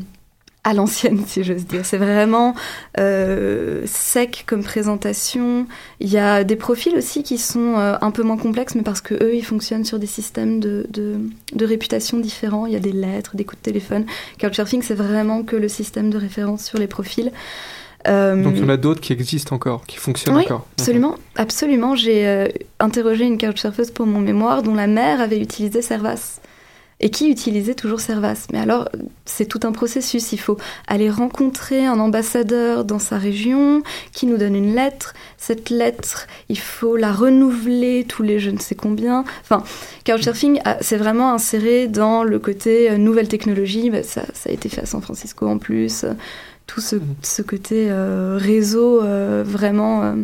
[0.69, 1.85] à l'ancienne, si j'ose dire.
[1.85, 2.55] C'est vraiment
[2.99, 5.65] euh, sec comme présentation.
[5.99, 9.01] Il y a des profils aussi qui sont euh, un peu moins complexes, mais parce
[9.01, 11.19] que eux, ils fonctionnent sur des systèmes de, de,
[11.53, 12.67] de réputation différents.
[12.67, 14.05] Il y a des lettres, des coups de téléphone.
[14.39, 17.31] Couchsurfing, c'est vraiment que le système de référence sur les profils.
[18.07, 20.67] Euh, Donc il y en a d'autres qui existent encore, qui fonctionnent oui, encore.
[20.77, 21.95] absolument, absolument.
[21.95, 22.47] J'ai
[22.79, 26.39] interrogé une couchsurfeuse pour mon mémoire dont la mère avait utilisé Servas
[26.99, 28.47] et qui utilisait toujours Servas.
[28.51, 28.89] Mais alors,
[29.25, 30.33] c'est tout un processus.
[30.33, 30.57] Il faut
[30.87, 35.13] aller rencontrer un ambassadeur dans sa région qui nous donne une lettre.
[35.37, 39.23] Cette lettre, il faut la renouveler tous les je ne sais combien.
[39.41, 39.63] Enfin,
[40.05, 43.89] Couchsurfing, c'est vraiment inséré dans le côté euh, nouvelle technologie.
[43.89, 46.05] Bah, ça, ça a été fait à San Francisco en plus.
[46.67, 50.03] Tout ce, ce côté euh, réseau euh, vraiment...
[50.03, 50.15] euh,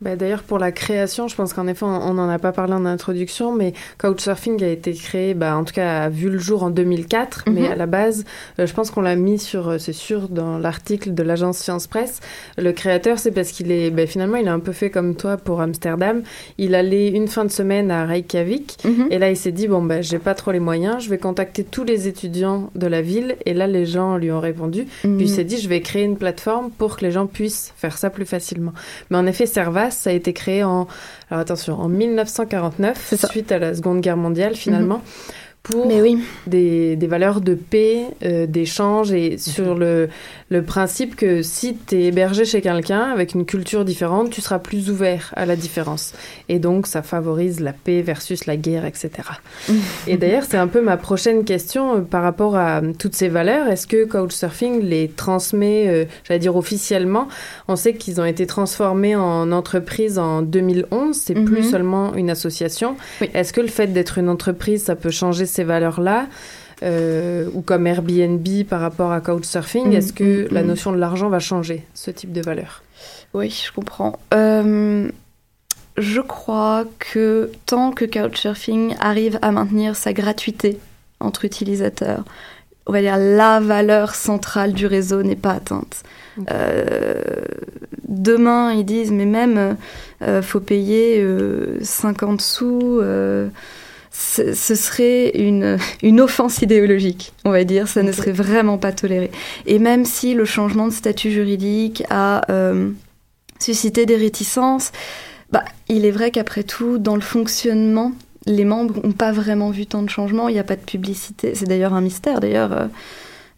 [0.00, 2.86] Bah, D'ailleurs, pour la création, je pense qu'en effet, on n'en a pas parlé en
[2.86, 6.70] introduction, mais Couchsurfing a été créé, bah, en tout cas, a vu le jour en
[6.70, 7.72] 2004, mais Mhm.
[7.72, 8.24] à la base,
[8.58, 11.86] euh, je pense qu'on l'a mis sur, euh, c'est sûr, dans l'article de l'agence Science
[11.86, 12.20] Presse.
[12.56, 15.36] Le créateur, c'est parce qu'il est, bah, finalement, il a un peu fait comme toi
[15.36, 16.22] pour Amsterdam.
[16.56, 19.08] Il allait une fin de semaine à Reykjavik, Mhm.
[19.10, 21.62] et là, il s'est dit, bon, bah, j'ai pas trop les moyens, je vais contacter
[21.62, 24.86] tous les étudiants de la ville, et là, les gens lui ont répondu.
[25.04, 25.16] Mhm.
[25.18, 27.98] Puis il s'est dit, je vais créer une plateforme pour que les gens puissent faire
[27.98, 28.72] ça plus facilement.
[29.10, 30.86] Mais en effet, Servas, ça a été créé en,
[31.30, 35.02] alors attention, en 1949, suite à la Seconde Guerre mondiale finalement,
[35.62, 40.08] pour des, des, valeurs de paix, euh, d'échange et sur le,
[40.48, 44.58] le principe que si tu es hébergé chez quelqu'un avec une culture différente, tu seras
[44.58, 46.14] plus ouvert à la différence.
[46.48, 49.10] Et donc, ça favorise la paix versus la guerre, etc.
[50.06, 53.68] et d'ailleurs, c'est un peu ma prochaine question euh, par rapport à toutes ces valeurs.
[53.68, 57.28] Est-ce que Couchsurfing les transmet, euh, j'allais dire officiellement?
[57.68, 61.14] On sait qu'ils ont été transformés en entreprise en 2011.
[61.14, 61.70] C'est plus mhm.
[61.70, 62.96] seulement une association.
[63.34, 66.26] Est-ce que le fait d'être une entreprise, ça peut changer ces valeurs-là
[66.82, 70.66] euh, ou comme Airbnb par rapport à Couchsurfing, mm, est-ce que mm, la mm.
[70.66, 72.82] notion de l'argent va changer ce type de valeur?
[73.34, 74.18] Oui, je comprends.
[74.32, 75.08] Euh,
[75.98, 80.78] je crois que tant que Couchsurfing arrive à maintenir sa gratuité
[81.20, 82.24] entre utilisateurs,
[82.86, 86.02] on va dire la valeur centrale du réseau n'est pas atteinte.
[86.50, 87.22] Euh,
[88.08, 89.76] demain, ils disent, mais même,
[90.40, 91.22] faut payer
[91.82, 93.02] 50 sous
[94.10, 97.88] ce, serait une, une offense idéologique, on va dire.
[97.88, 99.30] Ça ne serait vraiment pas toléré.
[99.66, 102.90] Et même si le changement de statut juridique a euh,
[103.60, 104.92] suscité des réticences,
[105.52, 108.12] bah, il est vrai qu'après tout, dans le fonctionnement,
[108.46, 110.48] les membres n'ont pas vraiment vu tant de changements.
[110.48, 111.54] Il n'y a pas de publicité.
[111.54, 112.40] C'est d'ailleurs un mystère.
[112.40, 112.86] D'ailleurs, euh,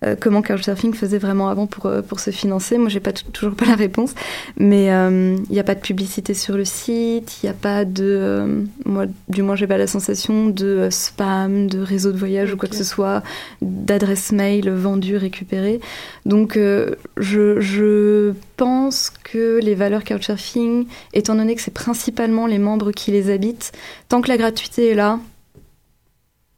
[0.04, 2.78] euh, comment Couchsurfing faisait vraiment avant pour, euh, pour se financer.
[2.78, 4.14] Moi, j'ai pas toujours pas la réponse,
[4.56, 7.84] mais euh, il n'y a pas de publicité sur le site, il n'y a pas
[7.84, 12.56] de, moi, du moins, j'ai pas la sensation de spam, de réseau de voyage ou
[12.56, 13.22] quoi que ce soit,
[13.60, 15.80] d'adresse mail vendue, récupérée.
[16.26, 22.92] Donc, je, je pense que les valeurs Couchsurfing, étant donné que c'est principalement les membres
[22.92, 23.72] qui les habitent,
[24.08, 25.18] tant que la gratuité est là,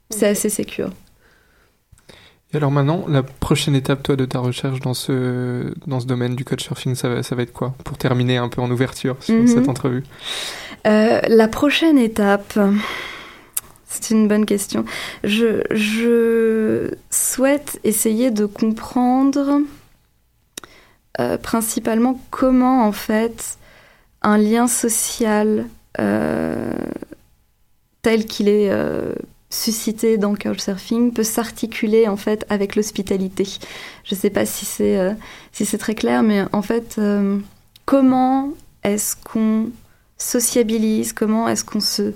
[0.09, 0.91] c'est assez sécure
[2.53, 6.45] alors maintenant, la prochaine étape, toi, de ta recherche dans ce, dans ce domaine du
[6.45, 9.47] couchsurfing, ça va, ça va être quoi Pour terminer un peu en ouverture sur mhm.
[9.47, 10.03] cette entrevue?
[10.87, 12.57] Euh, la prochaine étape,
[13.87, 14.85] c'est une bonne question.
[15.23, 19.61] Je, je souhaite essayer de comprendre
[21.19, 23.57] euh, principalement comment, en fait,
[24.21, 25.65] un lien social
[25.99, 26.73] euh,
[28.01, 28.71] tel qu'il est
[29.55, 33.47] suscité dans Couchsurfing peut s'articuler en fait avec l'hospitalité.
[34.03, 35.13] Je ne sais pas si c'est euh,
[35.51, 37.39] si c'est très clair, mais en fait, euh,
[37.85, 38.51] comment
[38.83, 39.69] est-ce qu'on
[40.17, 42.13] sociabilise, comment est-ce qu'on se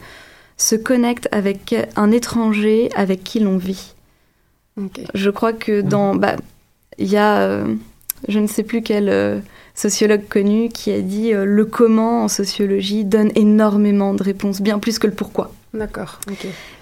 [0.58, 3.96] se connecte avec un étranger avec qui l'on vit?
[5.14, 6.36] Je crois que dans bah
[6.98, 7.76] il y a euh,
[8.28, 9.42] je ne sais plus quel
[9.76, 15.00] sociologue connu qui a dit le comment en sociologie donne énormément de réponses, bien plus
[15.00, 15.54] que le pourquoi.
[15.74, 16.20] D'accord.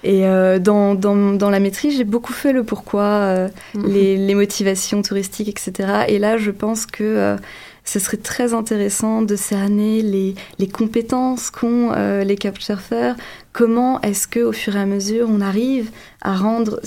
[0.04, 3.86] Et euh, dans, dans, dans, la maîtrise, j'ai beaucoup fait le pourquoi, euh, mhm.
[3.86, 6.06] les, les, motivations touristiques, etc.
[6.08, 7.36] Et là, je pense que euh,
[7.84, 11.92] ce serait très intéressant de cerner les, les compétences qu'ont
[12.24, 13.16] les couchsurfers.
[13.52, 15.90] Comment est-ce que, au fur et à mesure, on arrive
[16.22, 16.80] à rendre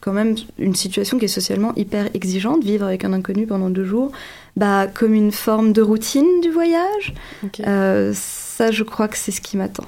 [0.00, 3.84] quand même une situation qui est socialement hyper exigeante, vivre avec un inconnu pendant deux
[3.84, 4.12] jours,
[4.56, 7.14] bah, comme une forme de routine du voyage.
[8.14, 9.84] ça, je crois que c'est ce qui m'attend.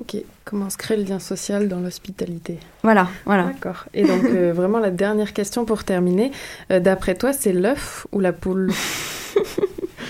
[0.00, 3.44] Ok, comment se crée le lien social dans l'hospitalité Voilà, voilà.
[3.44, 3.86] D'accord.
[3.94, 6.30] Et donc, euh, vraiment, la dernière question pour terminer.
[6.70, 8.70] Euh, d'après toi, c'est l'œuf ou la poule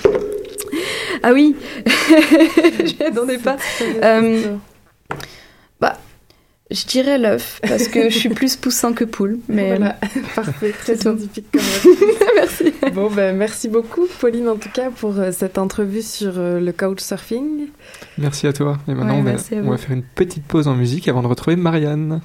[1.22, 3.56] Ah oui Je n'attendais pas.
[3.82, 4.56] Euh,
[5.10, 5.16] bah,
[6.70, 9.38] je dirais l'œuf, parce que je suis plus poussin que poule.
[9.48, 9.96] Mais voilà,
[10.34, 11.96] parfait, très scientifique quand même.
[12.36, 12.72] merci.
[12.94, 16.72] Bon, ben, merci beaucoup, Pauline, en tout cas, pour euh, cette entrevue sur euh, le
[16.72, 17.68] couchsurfing.
[18.18, 18.78] Merci à toi.
[18.86, 21.56] Et maintenant, on, va, on va faire une petite pause en musique avant de retrouver
[21.56, 22.20] Marianne.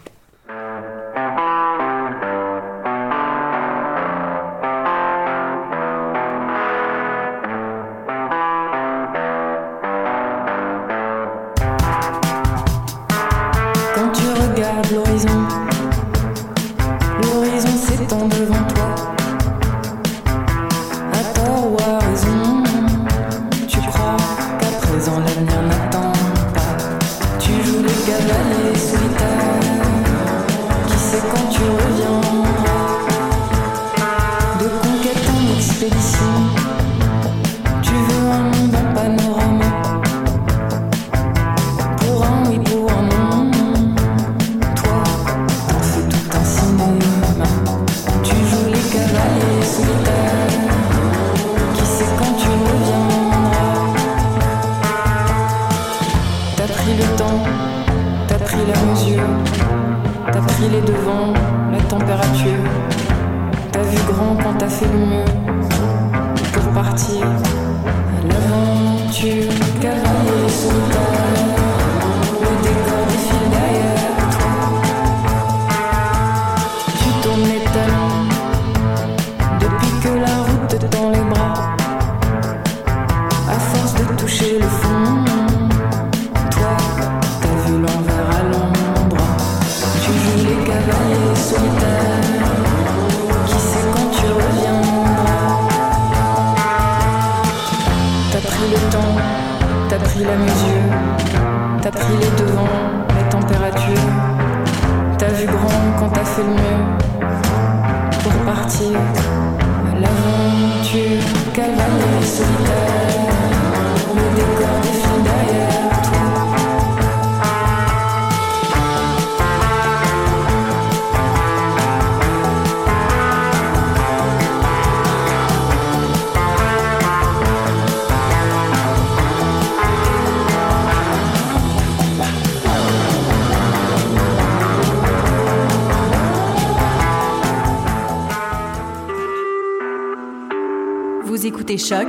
[141.45, 142.07] Écoutez Choc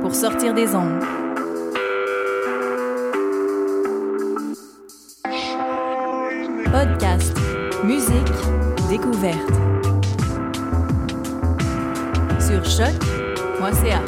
[0.00, 1.02] pour sortir des ondes.
[6.72, 7.36] Podcast,
[7.84, 8.14] musique,
[8.88, 9.36] découverte.
[12.40, 14.00] Sur choc.ca.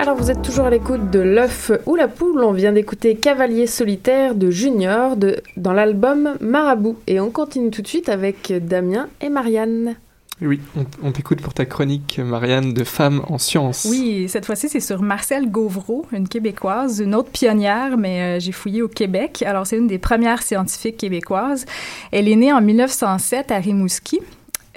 [0.00, 2.42] Alors vous êtes toujours à l'écoute de l'œuf ou la poule.
[2.42, 6.96] On vient d'écouter Cavalier solitaire de Junior de, dans l'album Marabout.
[7.06, 9.94] Et on continue tout de suite avec Damien et Marianne.
[10.42, 10.60] Oui,
[11.02, 13.86] on, t'écoute pour ta chronique, Marianne, de femmes en sciences.
[13.90, 18.52] Oui, cette fois-ci, c'est sur Marcel Gauvreau, une Québécoise, une autre pionnière, mais euh, j'ai
[18.52, 19.42] fouillé au Québec.
[19.46, 21.64] Alors, c'est une des premières scientifiques québécoises.
[22.12, 24.20] Elle est née en 1907 à Rimouski.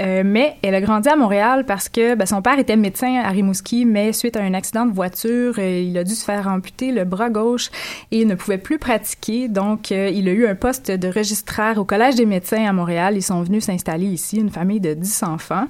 [0.01, 3.29] Euh, mais elle a grandi à Montréal parce que ben, son père était médecin à
[3.29, 6.91] Rimouski, mais suite à un accident de voiture, euh, il a dû se faire amputer
[6.91, 7.69] le bras gauche
[8.11, 9.49] et il ne pouvait plus pratiquer.
[9.49, 13.17] Donc, euh, il a eu un poste de registraire au Collège des médecins à Montréal.
[13.17, 15.67] Ils sont venus s'installer ici, une famille de 10 enfants.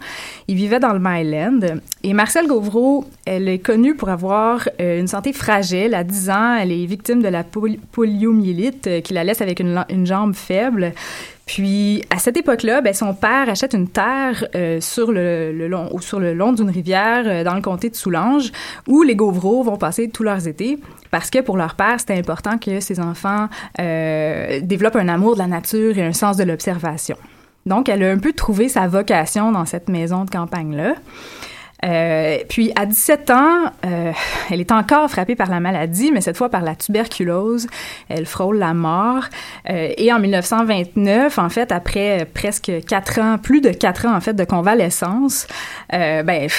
[0.47, 1.79] Ils vivaient dans le Myland.
[2.03, 5.93] Et Marcel Gauvreau, elle est connue pour avoir une santé fragile.
[5.93, 10.05] À 10 ans, elle est victime de la poliomyélite qui la laisse avec une, une
[10.05, 10.93] jambe faible.
[11.49, 15.99] Puis, à cette époque-là, ben, son père achète une terre euh, sur, le, long, ou
[15.99, 18.51] sur le long d'une rivière euh, dans le comté de Soulanges
[18.87, 20.77] où les Gauvreaux vont passer tous leurs étés
[21.09, 23.47] parce que pour leur père, c'était important que ses enfants
[23.79, 27.17] euh, développent un amour de la nature et un sens de l'observation.
[27.65, 30.93] Donc, elle a un peu trouvé sa vocation dans cette maison de campagne-là.
[31.85, 34.11] Euh, puis à 17 ans, euh,
[34.49, 37.67] elle est encore frappée par la maladie, mais cette fois par la tuberculose.
[38.09, 39.23] Elle frôle la mort.
[39.69, 44.21] Euh, et en 1929, en fait, après presque quatre ans, plus de quatre ans en
[44.21, 45.47] fait de convalescence,
[45.93, 46.49] euh, ben,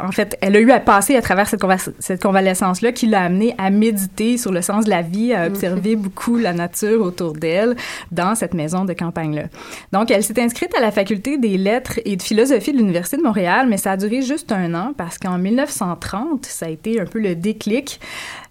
[0.00, 3.22] en fait, elle a eu à passer à travers cette, conva cette convalescence-là qui l'a
[3.22, 7.32] amenée à méditer sur le sens de la vie, à observer beaucoup la nature autour
[7.32, 7.76] d'elle
[8.12, 9.44] dans cette maison de campagne-là.
[9.92, 13.22] Donc, elle s'est inscrite à la faculté des lettres et de philosophie de l'Université de
[13.22, 17.06] Montréal, mais ça a duré juste un an parce qu'en 1930, ça a été un
[17.06, 18.00] peu le déclic.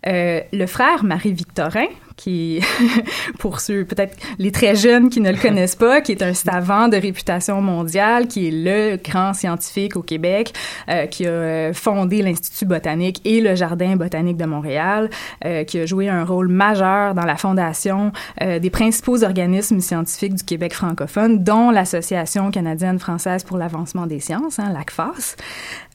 [0.07, 2.61] Euh, le frère Marie-Victorin, qui,
[3.39, 6.87] pour ceux peut-être les très jeunes qui ne le connaissent pas, qui est un savant
[6.87, 10.53] de réputation mondiale, qui est le grand scientifique au Québec,
[10.89, 15.09] euh, qui a fondé l'Institut botanique et le Jardin botanique de Montréal,
[15.43, 18.11] euh, qui a joué un rôle majeur dans la fondation
[18.41, 24.59] euh, des principaux organismes scientifiques du Québec francophone, dont l'Association canadienne-française pour l'avancement des sciences,
[24.59, 25.35] hein, l'ACFAS.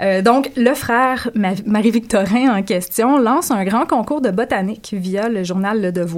[0.03, 5.45] Euh, donc, le frère Marie-Victorin en question lance un grand concours de botanique via le
[5.45, 6.10] journal Le Devoir.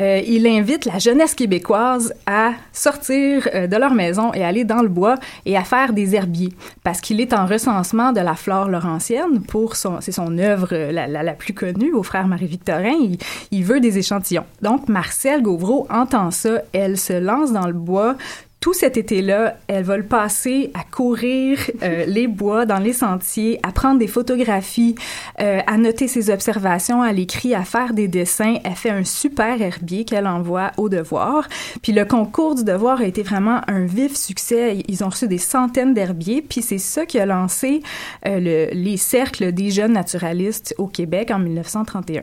[0.00, 4.82] Euh, il invite la jeunesse québécoise à sortir euh, de leur maison et aller dans
[4.82, 5.14] le bois
[5.46, 9.76] et à faire des herbiers parce qu'il est en recensement de la flore laurentienne pour
[9.76, 12.94] c'est son œuvre euh, la, la, plus connue au frère Marie-Victorin.
[13.00, 13.18] Il,
[13.52, 14.46] il veut des échantillons.
[14.62, 16.62] Donc Marcel Gauvreau entend ça.
[16.72, 18.16] Elle se lance dans le bois
[18.64, 23.60] tout cet été-là, elle va le passer à courir euh, les bois dans les sentiers,
[23.62, 24.94] à prendre des photographies,
[25.42, 28.56] euh, à noter ses observations, à l'écrit, à faire des dessins.
[28.64, 31.46] Elle fait un super herbier qu'elle envoie au devoir.
[31.82, 34.78] Puis le concours du devoir a été vraiment un vif succès.
[34.88, 36.40] Ils ont reçu des centaines d'herbiers.
[36.40, 37.82] Puis c'est ça qui a lancé
[38.26, 42.22] euh, le, les cercles des jeunes naturalistes au Québec en 1931.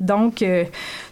[0.00, 0.64] Donc, euh,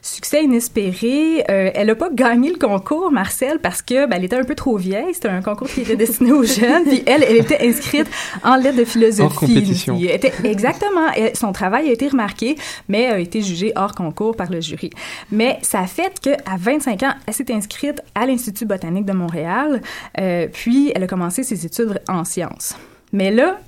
[0.02, 1.44] succès inespéré.
[1.50, 4.54] Euh, elle n'a pas gagné le concours, Marcel, parce que ben, elle était un peu
[4.54, 5.12] trop vieille.
[5.12, 6.84] C'était un concours qui était destiné aux jeunes.
[6.84, 8.06] Puis elle, elle était inscrite
[8.44, 9.22] en lettres de philosophie.
[9.22, 9.98] Hors compétition.
[9.98, 11.08] Était, exactement.
[11.34, 12.56] son travail a été remarqué,
[12.88, 14.90] mais a été jugé hors concours par le jury.
[15.30, 19.80] Mais ça a fait qu'à 25 ans, elle s'est inscrite à l'Institut botanique de Montréal.
[20.20, 22.76] Euh, puis, elle a commencé ses études en sciences.
[23.16, 23.58] Mais là,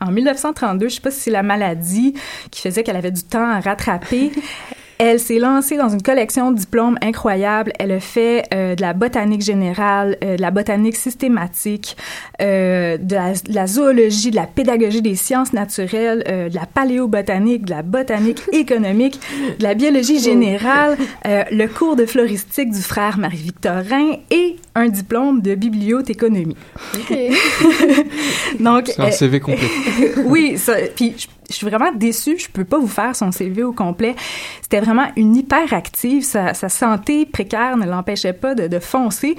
[0.00, 2.14] en 1932, je sais pas si c'est la maladie
[2.50, 4.32] qui faisait qu'elle avait du temps à rattraper.
[4.98, 7.72] Elle s'est lancée dans une collection de diplômes incroyable.
[7.78, 11.98] Elle a fait euh, de la botanique générale, euh, de la botanique systématique,
[12.40, 17.66] euh, de, la, de, la, zoologie, de la pédagogie des sciences naturelles, de la paléobotanique,
[17.66, 19.20] de la botanique économique,
[19.58, 20.96] de la biologie générale,
[21.26, 24.45] euh, le cours de floristique du frère Marie-Victorin et
[24.76, 26.56] un diplôme de bibliothéconomie.
[28.60, 29.68] Donc, C'est un euh, CV complet.
[30.26, 33.62] oui, ça, puis je, je suis vraiment déçue, je peux pas vous faire son CV
[33.62, 34.14] au complet.
[34.62, 39.36] C'était vraiment une hyperactive, sa, sa santé précaire ne l'empêchait pas de, de foncer.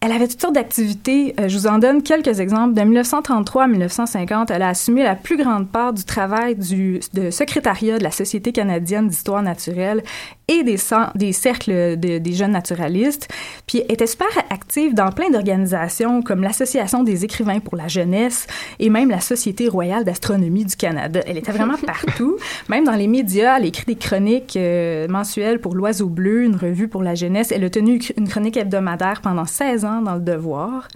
[0.00, 1.34] Elle avait toutes sortes d'activités.
[1.40, 2.74] Euh, je vous en donne quelques exemples.
[2.74, 7.30] De 1933 à 1950, elle a assumé la plus grande part du travail du de
[7.30, 10.02] secrétariat de la Société canadienne d'histoire naturelle
[10.48, 13.28] et des, cercles de- des jeunes naturalistes.
[13.66, 18.46] Puis elle était super active dans plein d'organisations comme l'Association des écrivains pour la jeunesse
[18.78, 21.20] et même la Société royale d'astronomie du Canada.
[21.26, 22.36] Elle était vraiment partout,
[22.68, 23.58] même dans les médias.
[23.58, 27.50] Elle écrit des chroniques euh, mensuelles pour l'Oiseau bleu, une revue pour la jeunesse.
[27.50, 30.88] Elle a tenu une chronique hebdomadaire pendant 16 ans dans le Devoir.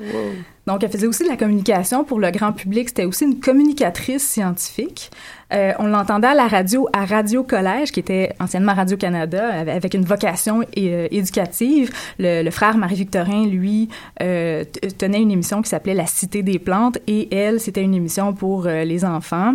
[0.67, 2.91] Donc, elle faisait aussi de la communication pour le grand public.
[2.91, 5.11] C'était aussi une communicatrice scientifique.
[5.53, 10.05] Euh, on l'entendait à la radio, à Radio Collège, qui était anciennement Radio-Canada, avec une
[10.05, 11.91] vocation euh, éducative.
[12.19, 13.89] Le, frère Marie-Victorin, lui,
[14.23, 17.95] euh, t- tenait une émission qui s'appelait La Cité des plantes, et elle, c'était une
[17.95, 19.55] émission pour euh, les enfants.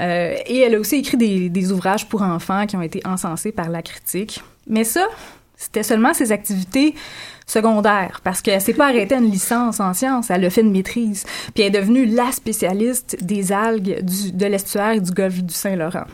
[0.00, 3.52] Euh, et elle a aussi écrit des, des ouvrages pour enfants qui ont été encensés
[3.52, 4.42] par la critique.
[4.68, 5.06] Mais ça,
[5.64, 6.94] c'était seulement ses activités
[7.46, 10.72] secondaires, parce qu'elle s'est pas arrêtée à une licence en sciences, elle a fait une
[10.72, 11.24] maîtrise.
[11.54, 15.52] Puis elle est devenue la spécialiste des algues du- de l'estuaire et du golfe du
[15.54, 16.04] Saint-Laurent.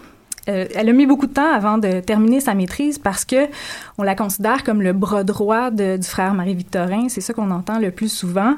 [0.50, 3.46] Euh, elle a mis beaucoup de temps avant de terminer sa maîtrise parce que
[3.98, 7.08] on la considère comme le bras droit de- du frère Marie-Victorin.
[7.08, 8.54] C'est ça qu'on entend le plus souvent.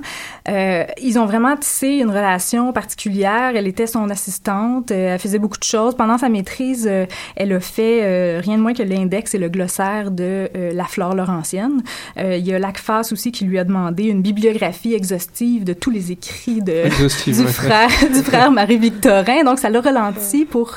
[0.49, 3.53] Euh, ils ont vraiment tissé une relation particulière.
[3.55, 4.91] Elle était son assistante.
[4.91, 5.95] euh, elle faisait beaucoup de choses.
[5.97, 10.11] Pendant sa maîtrise, euh, elle a fait rien de moins que l'index et le glossaire
[10.11, 11.83] de la flore laurentienne.
[12.17, 16.13] Il y a l'ACFAS aussi qui lui a demandé une bibliographie exhaustive de tous les
[16.13, 16.85] écrits de,
[17.47, 19.45] frère du frère Marie-Victorin.
[19.45, 20.77] Donc, ça l'a ralenti pour,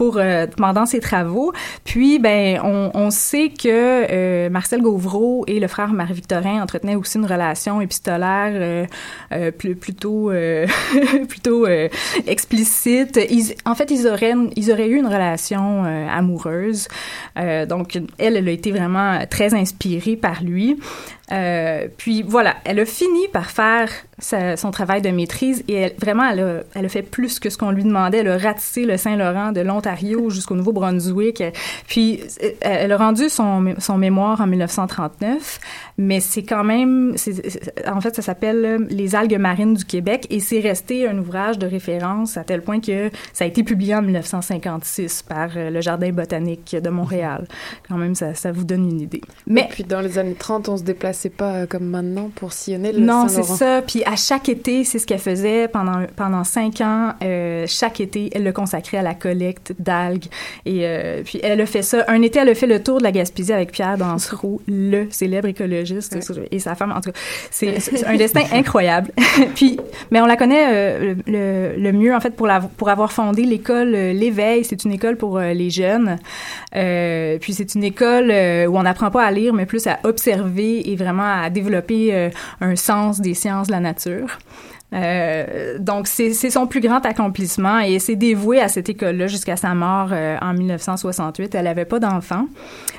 [0.00, 1.52] euh, pendant ses travaux.
[1.84, 7.26] Puis, ben, on, sait que euh, Marcel Gauvreau et le frère Marie-Victorin entretenaient aussi une
[7.26, 8.88] relation épistolaire
[9.32, 10.30] euh, plutôt,
[11.28, 11.66] plutôt
[12.26, 13.18] explicite.
[13.30, 16.88] Ils, en fait, ils auraient, ils auraient eu une relation amoureuse.
[17.68, 20.78] Donc, elle, elle a été vraiment très inspirée par lui.
[21.32, 25.94] Euh, puis voilà, elle a fini par faire sa- son travail de maîtrise et elle,
[25.98, 28.18] vraiment, elle a, elle a fait plus que ce qu'on lui demandait.
[28.18, 31.42] Elle a ratissé le Saint-Laurent de l'Ontario jusqu'au Nouveau-Brunswick.
[31.86, 35.60] Puis euh, elle a rendu son, son mémoire en 1939,
[36.00, 37.14] mais c'est quand même,
[37.86, 41.58] en fait, ça s'appelle euh, Les algues marines du Québec et c'est resté un ouvrage
[41.58, 45.80] de référence à tel point que ça a été publié en 1956 par euh, le
[45.82, 47.46] Jardin botanique de Montréal.
[47.86, 49.20] Quand même, ça, ça vous donne une idée.
[49.46, 52.92] Mais puis dans les années 30, on se déplaçait pas euh, comme maintenant pour sillonner
[52.92, 53.82] le Non, c'est ça.
[53.82, 57.12] Puis à chaque été, c'est ce qu'elle faisait pendant, pendant cinq ans.
[57.22, 60.26] Euh, chaque été, elle le consacrait à la collecte d'algues.
[60.66, 62.04] Et euh, puis elle a fait ça.
[62.08, 65.48] Un été, elle a fait le tour de la Gaspésie avec Pierre Dansereau, le célèbre
[65.48, 65.89] écologiste,
[66.50, 66.92] et sa femme.
[66.92, 67.18] En tout cas,
[67.50, 69.10] c'est un destin incroyable.
[69.54, 69.78] puis,
[70.10, 73.44] mais on la connaît euh, le, le mieux, en fait, pour, la, pour avoir fondé
[73.44, 74.64] l'école euh, L'Éveil.
[74.64, 76.18] C'est une école pour euh, les jeunes.
[76.76, 80.90] Euh, puis c'est une école où on n'apprend pas à lire, mais plus à observer
[80.90, 82.30] et vraiment à développer
[82.60, 84.38] un sens des sciences de la nature.
[84.92, 89.74] Euh, donc, c'est son plus grand accomplissement et s'est dévouée à cette école-là jusqu'à sa
[89.74, 91.54] mort euh, en 1968.
[91.54, 92.46] Elle n'avait pas d'enfant,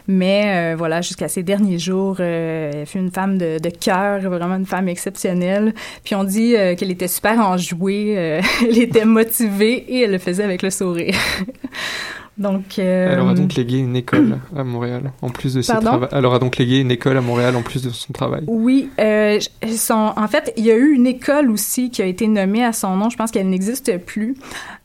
[0.08, 4.22] mais euh, voilà, jusqu'à ses derniers jours, euh, elle fut une femme de, de cœur,
[4.22, 5.74] vraiment une femme exceptionnelle.
[6.04, 8.12] Puis on dit euh, qu'elle était super enjouée,
[8.62, 11.16] elle était motivée et elle le faisait avec le sourire.
[12.38, 16.08] donc, euh, Elle aura donc légué une école à Montréal, en plus de ses travaux.
[16.12, 18.44] Elle aura donc légué une école à Montréal, en plus de son travail.
[18.48, 19.40] Oui, euh,
[19.76, 22.74] son, en fait, il y a eu une école aussi qui a été nommée à
[22.74, 23.10] son nom.
[23.10, 24.36] Je pense qu'elle n'existe plus.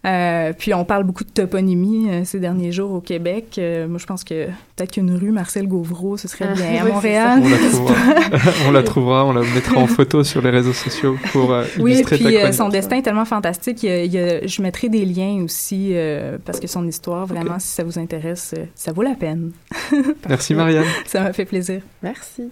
[0.06, 3.56] Euh, puis on parle beaucoup de toponymie euh, ces derniers jours au Québec.
[3.58, 4.46] Euh, moi, je pense que
[4.76, 7.42] peut-être qu'une rue Marcel Gauvreau, ce serait bien oui, à Montréal.
[7.42, 7.94] On la trouvera.
[8.68, 11.94] on la trouvera, on la mettra en photo sur les réseaux sociaux pour euh, Oui,
[11.94, 13.82] illustrer ta puis euh, son destin est tellement fantastique.
[13.82, 16.86] Il y a- il y a- je mettrai des liens aussi euh, parce que son
[16.86, 19.50] histoire, vraiment, si ça vous intéresse, ça vaut la peine.
[20.28, 20.84] Merci Marianne.
[21.06, 21.80] ça m'a fait plaisir.
[22.02, 22.44] Merci.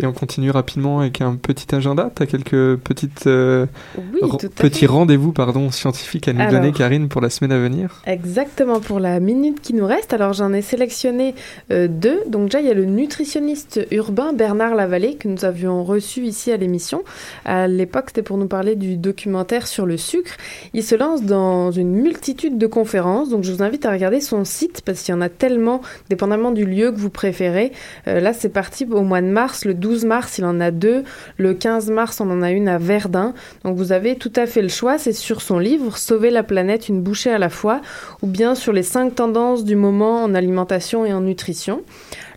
[0.00, 2.12] Et on continue rapidement avec un petit agenda.
[2.14, 4.20] Tu as quelques petites, euh, Oui,
[4.54, 6.52] petits rendez-vous pardon, scientifiques à nous Alors.
[6.52, 8.00] donner, Karine, pour la semaine à venir.
[8.06, 10.12] Exactement, pour la minute qui nous reste.
[10.12, 11.34] Alors j'en ai sélectionné
[11.72, 12.20] euh, deux.
[12.28, 16.52] Donc déjà, il y a le nutritionniste urbain Bernard Lavallée que nous avions reçu ici
[16.52, 17.02] à l'émission.
[17.44, 20.36] À l'époque, c'était pour nous parler du documentaire sur le sucre.
[20.74, 23.30] Il se lance dans une multitude de conférences.
[23.30, 26.52] Donc je vous invite à regarder son site parce qu'il y en a tellement, dépendamment
[26.52, 27.72] du lieu que vous préférez.
[28.06, 29.64] Euh, là, c'est parti au mois de mars.
[29.64, 31.04] Le 12 mars, il en a deux.
[31.36, 33.34] Le 15 mars, on en a une à Verdun.
[33.64, 34.98] Donc vous avez tout à fait le choix.
[34.98, 37.80] C'est sur son livre Sauver la planète, une bouchée à la fois
[38.22, 41.82] ou bien sur les cinq tendances du moment en alimentation et en nutrition.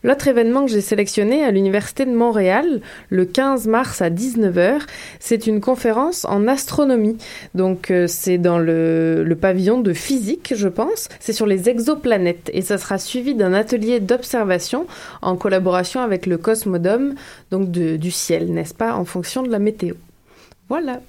[0.04, 4.82] L'autre événement que j'ai sélectionné à l'Université de Montréal, le 15 mars à 19h,
[5.20, 7.18] c'est une conférence en astronomie.
[7.54, 11.08] Donc euh, c'est dans le, pavillon de physique, je pense.
[11.20, 14.88] C'est sur les exoplanètes et ça sera suivi d'un atelier d'observation
[15.22, 17.16] en collaboration avec le Cosmodome,
[17.52, 19.95] donc du ciel, n'est-ce pas, en fonction de la météo.
[20.70, 21.02] Voilà.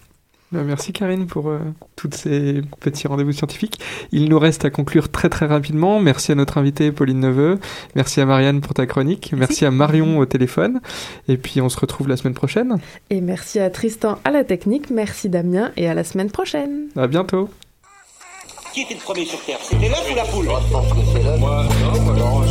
[0.52, 1.58] Ben, Merci Karine pour euh,
[1.96, 3.80] tous ces petits rendez-vous scientifiques.
[4.12, 5.98] Il nous reste à conclure très très rapidement.
[5.98, 7.58] Merci à notre invitée Pauline Neveu.
[7.94, 9.32] Merci à Marianne pour ta chronique.
[9.34, 10.80] Merci, à Marion au téléphone.
[11.28, 12.78] Et puis on se retrouve la semaine prochaine.
[13.08, 16.88] Et merci à Tristan à la technique, merci Damien et à la semaine prochaine.
[16.96, 17.48] À bientôt.
[18.74, 19.58] Qui était le premier sur Terre?
[19.62, 20.46] C'était l'œuf ou la poule?
[20.46, 21.38] Moi, je pense que c'est l'œuf.
[21.38, 21.66] Moi,
[22.16, 22.42] non,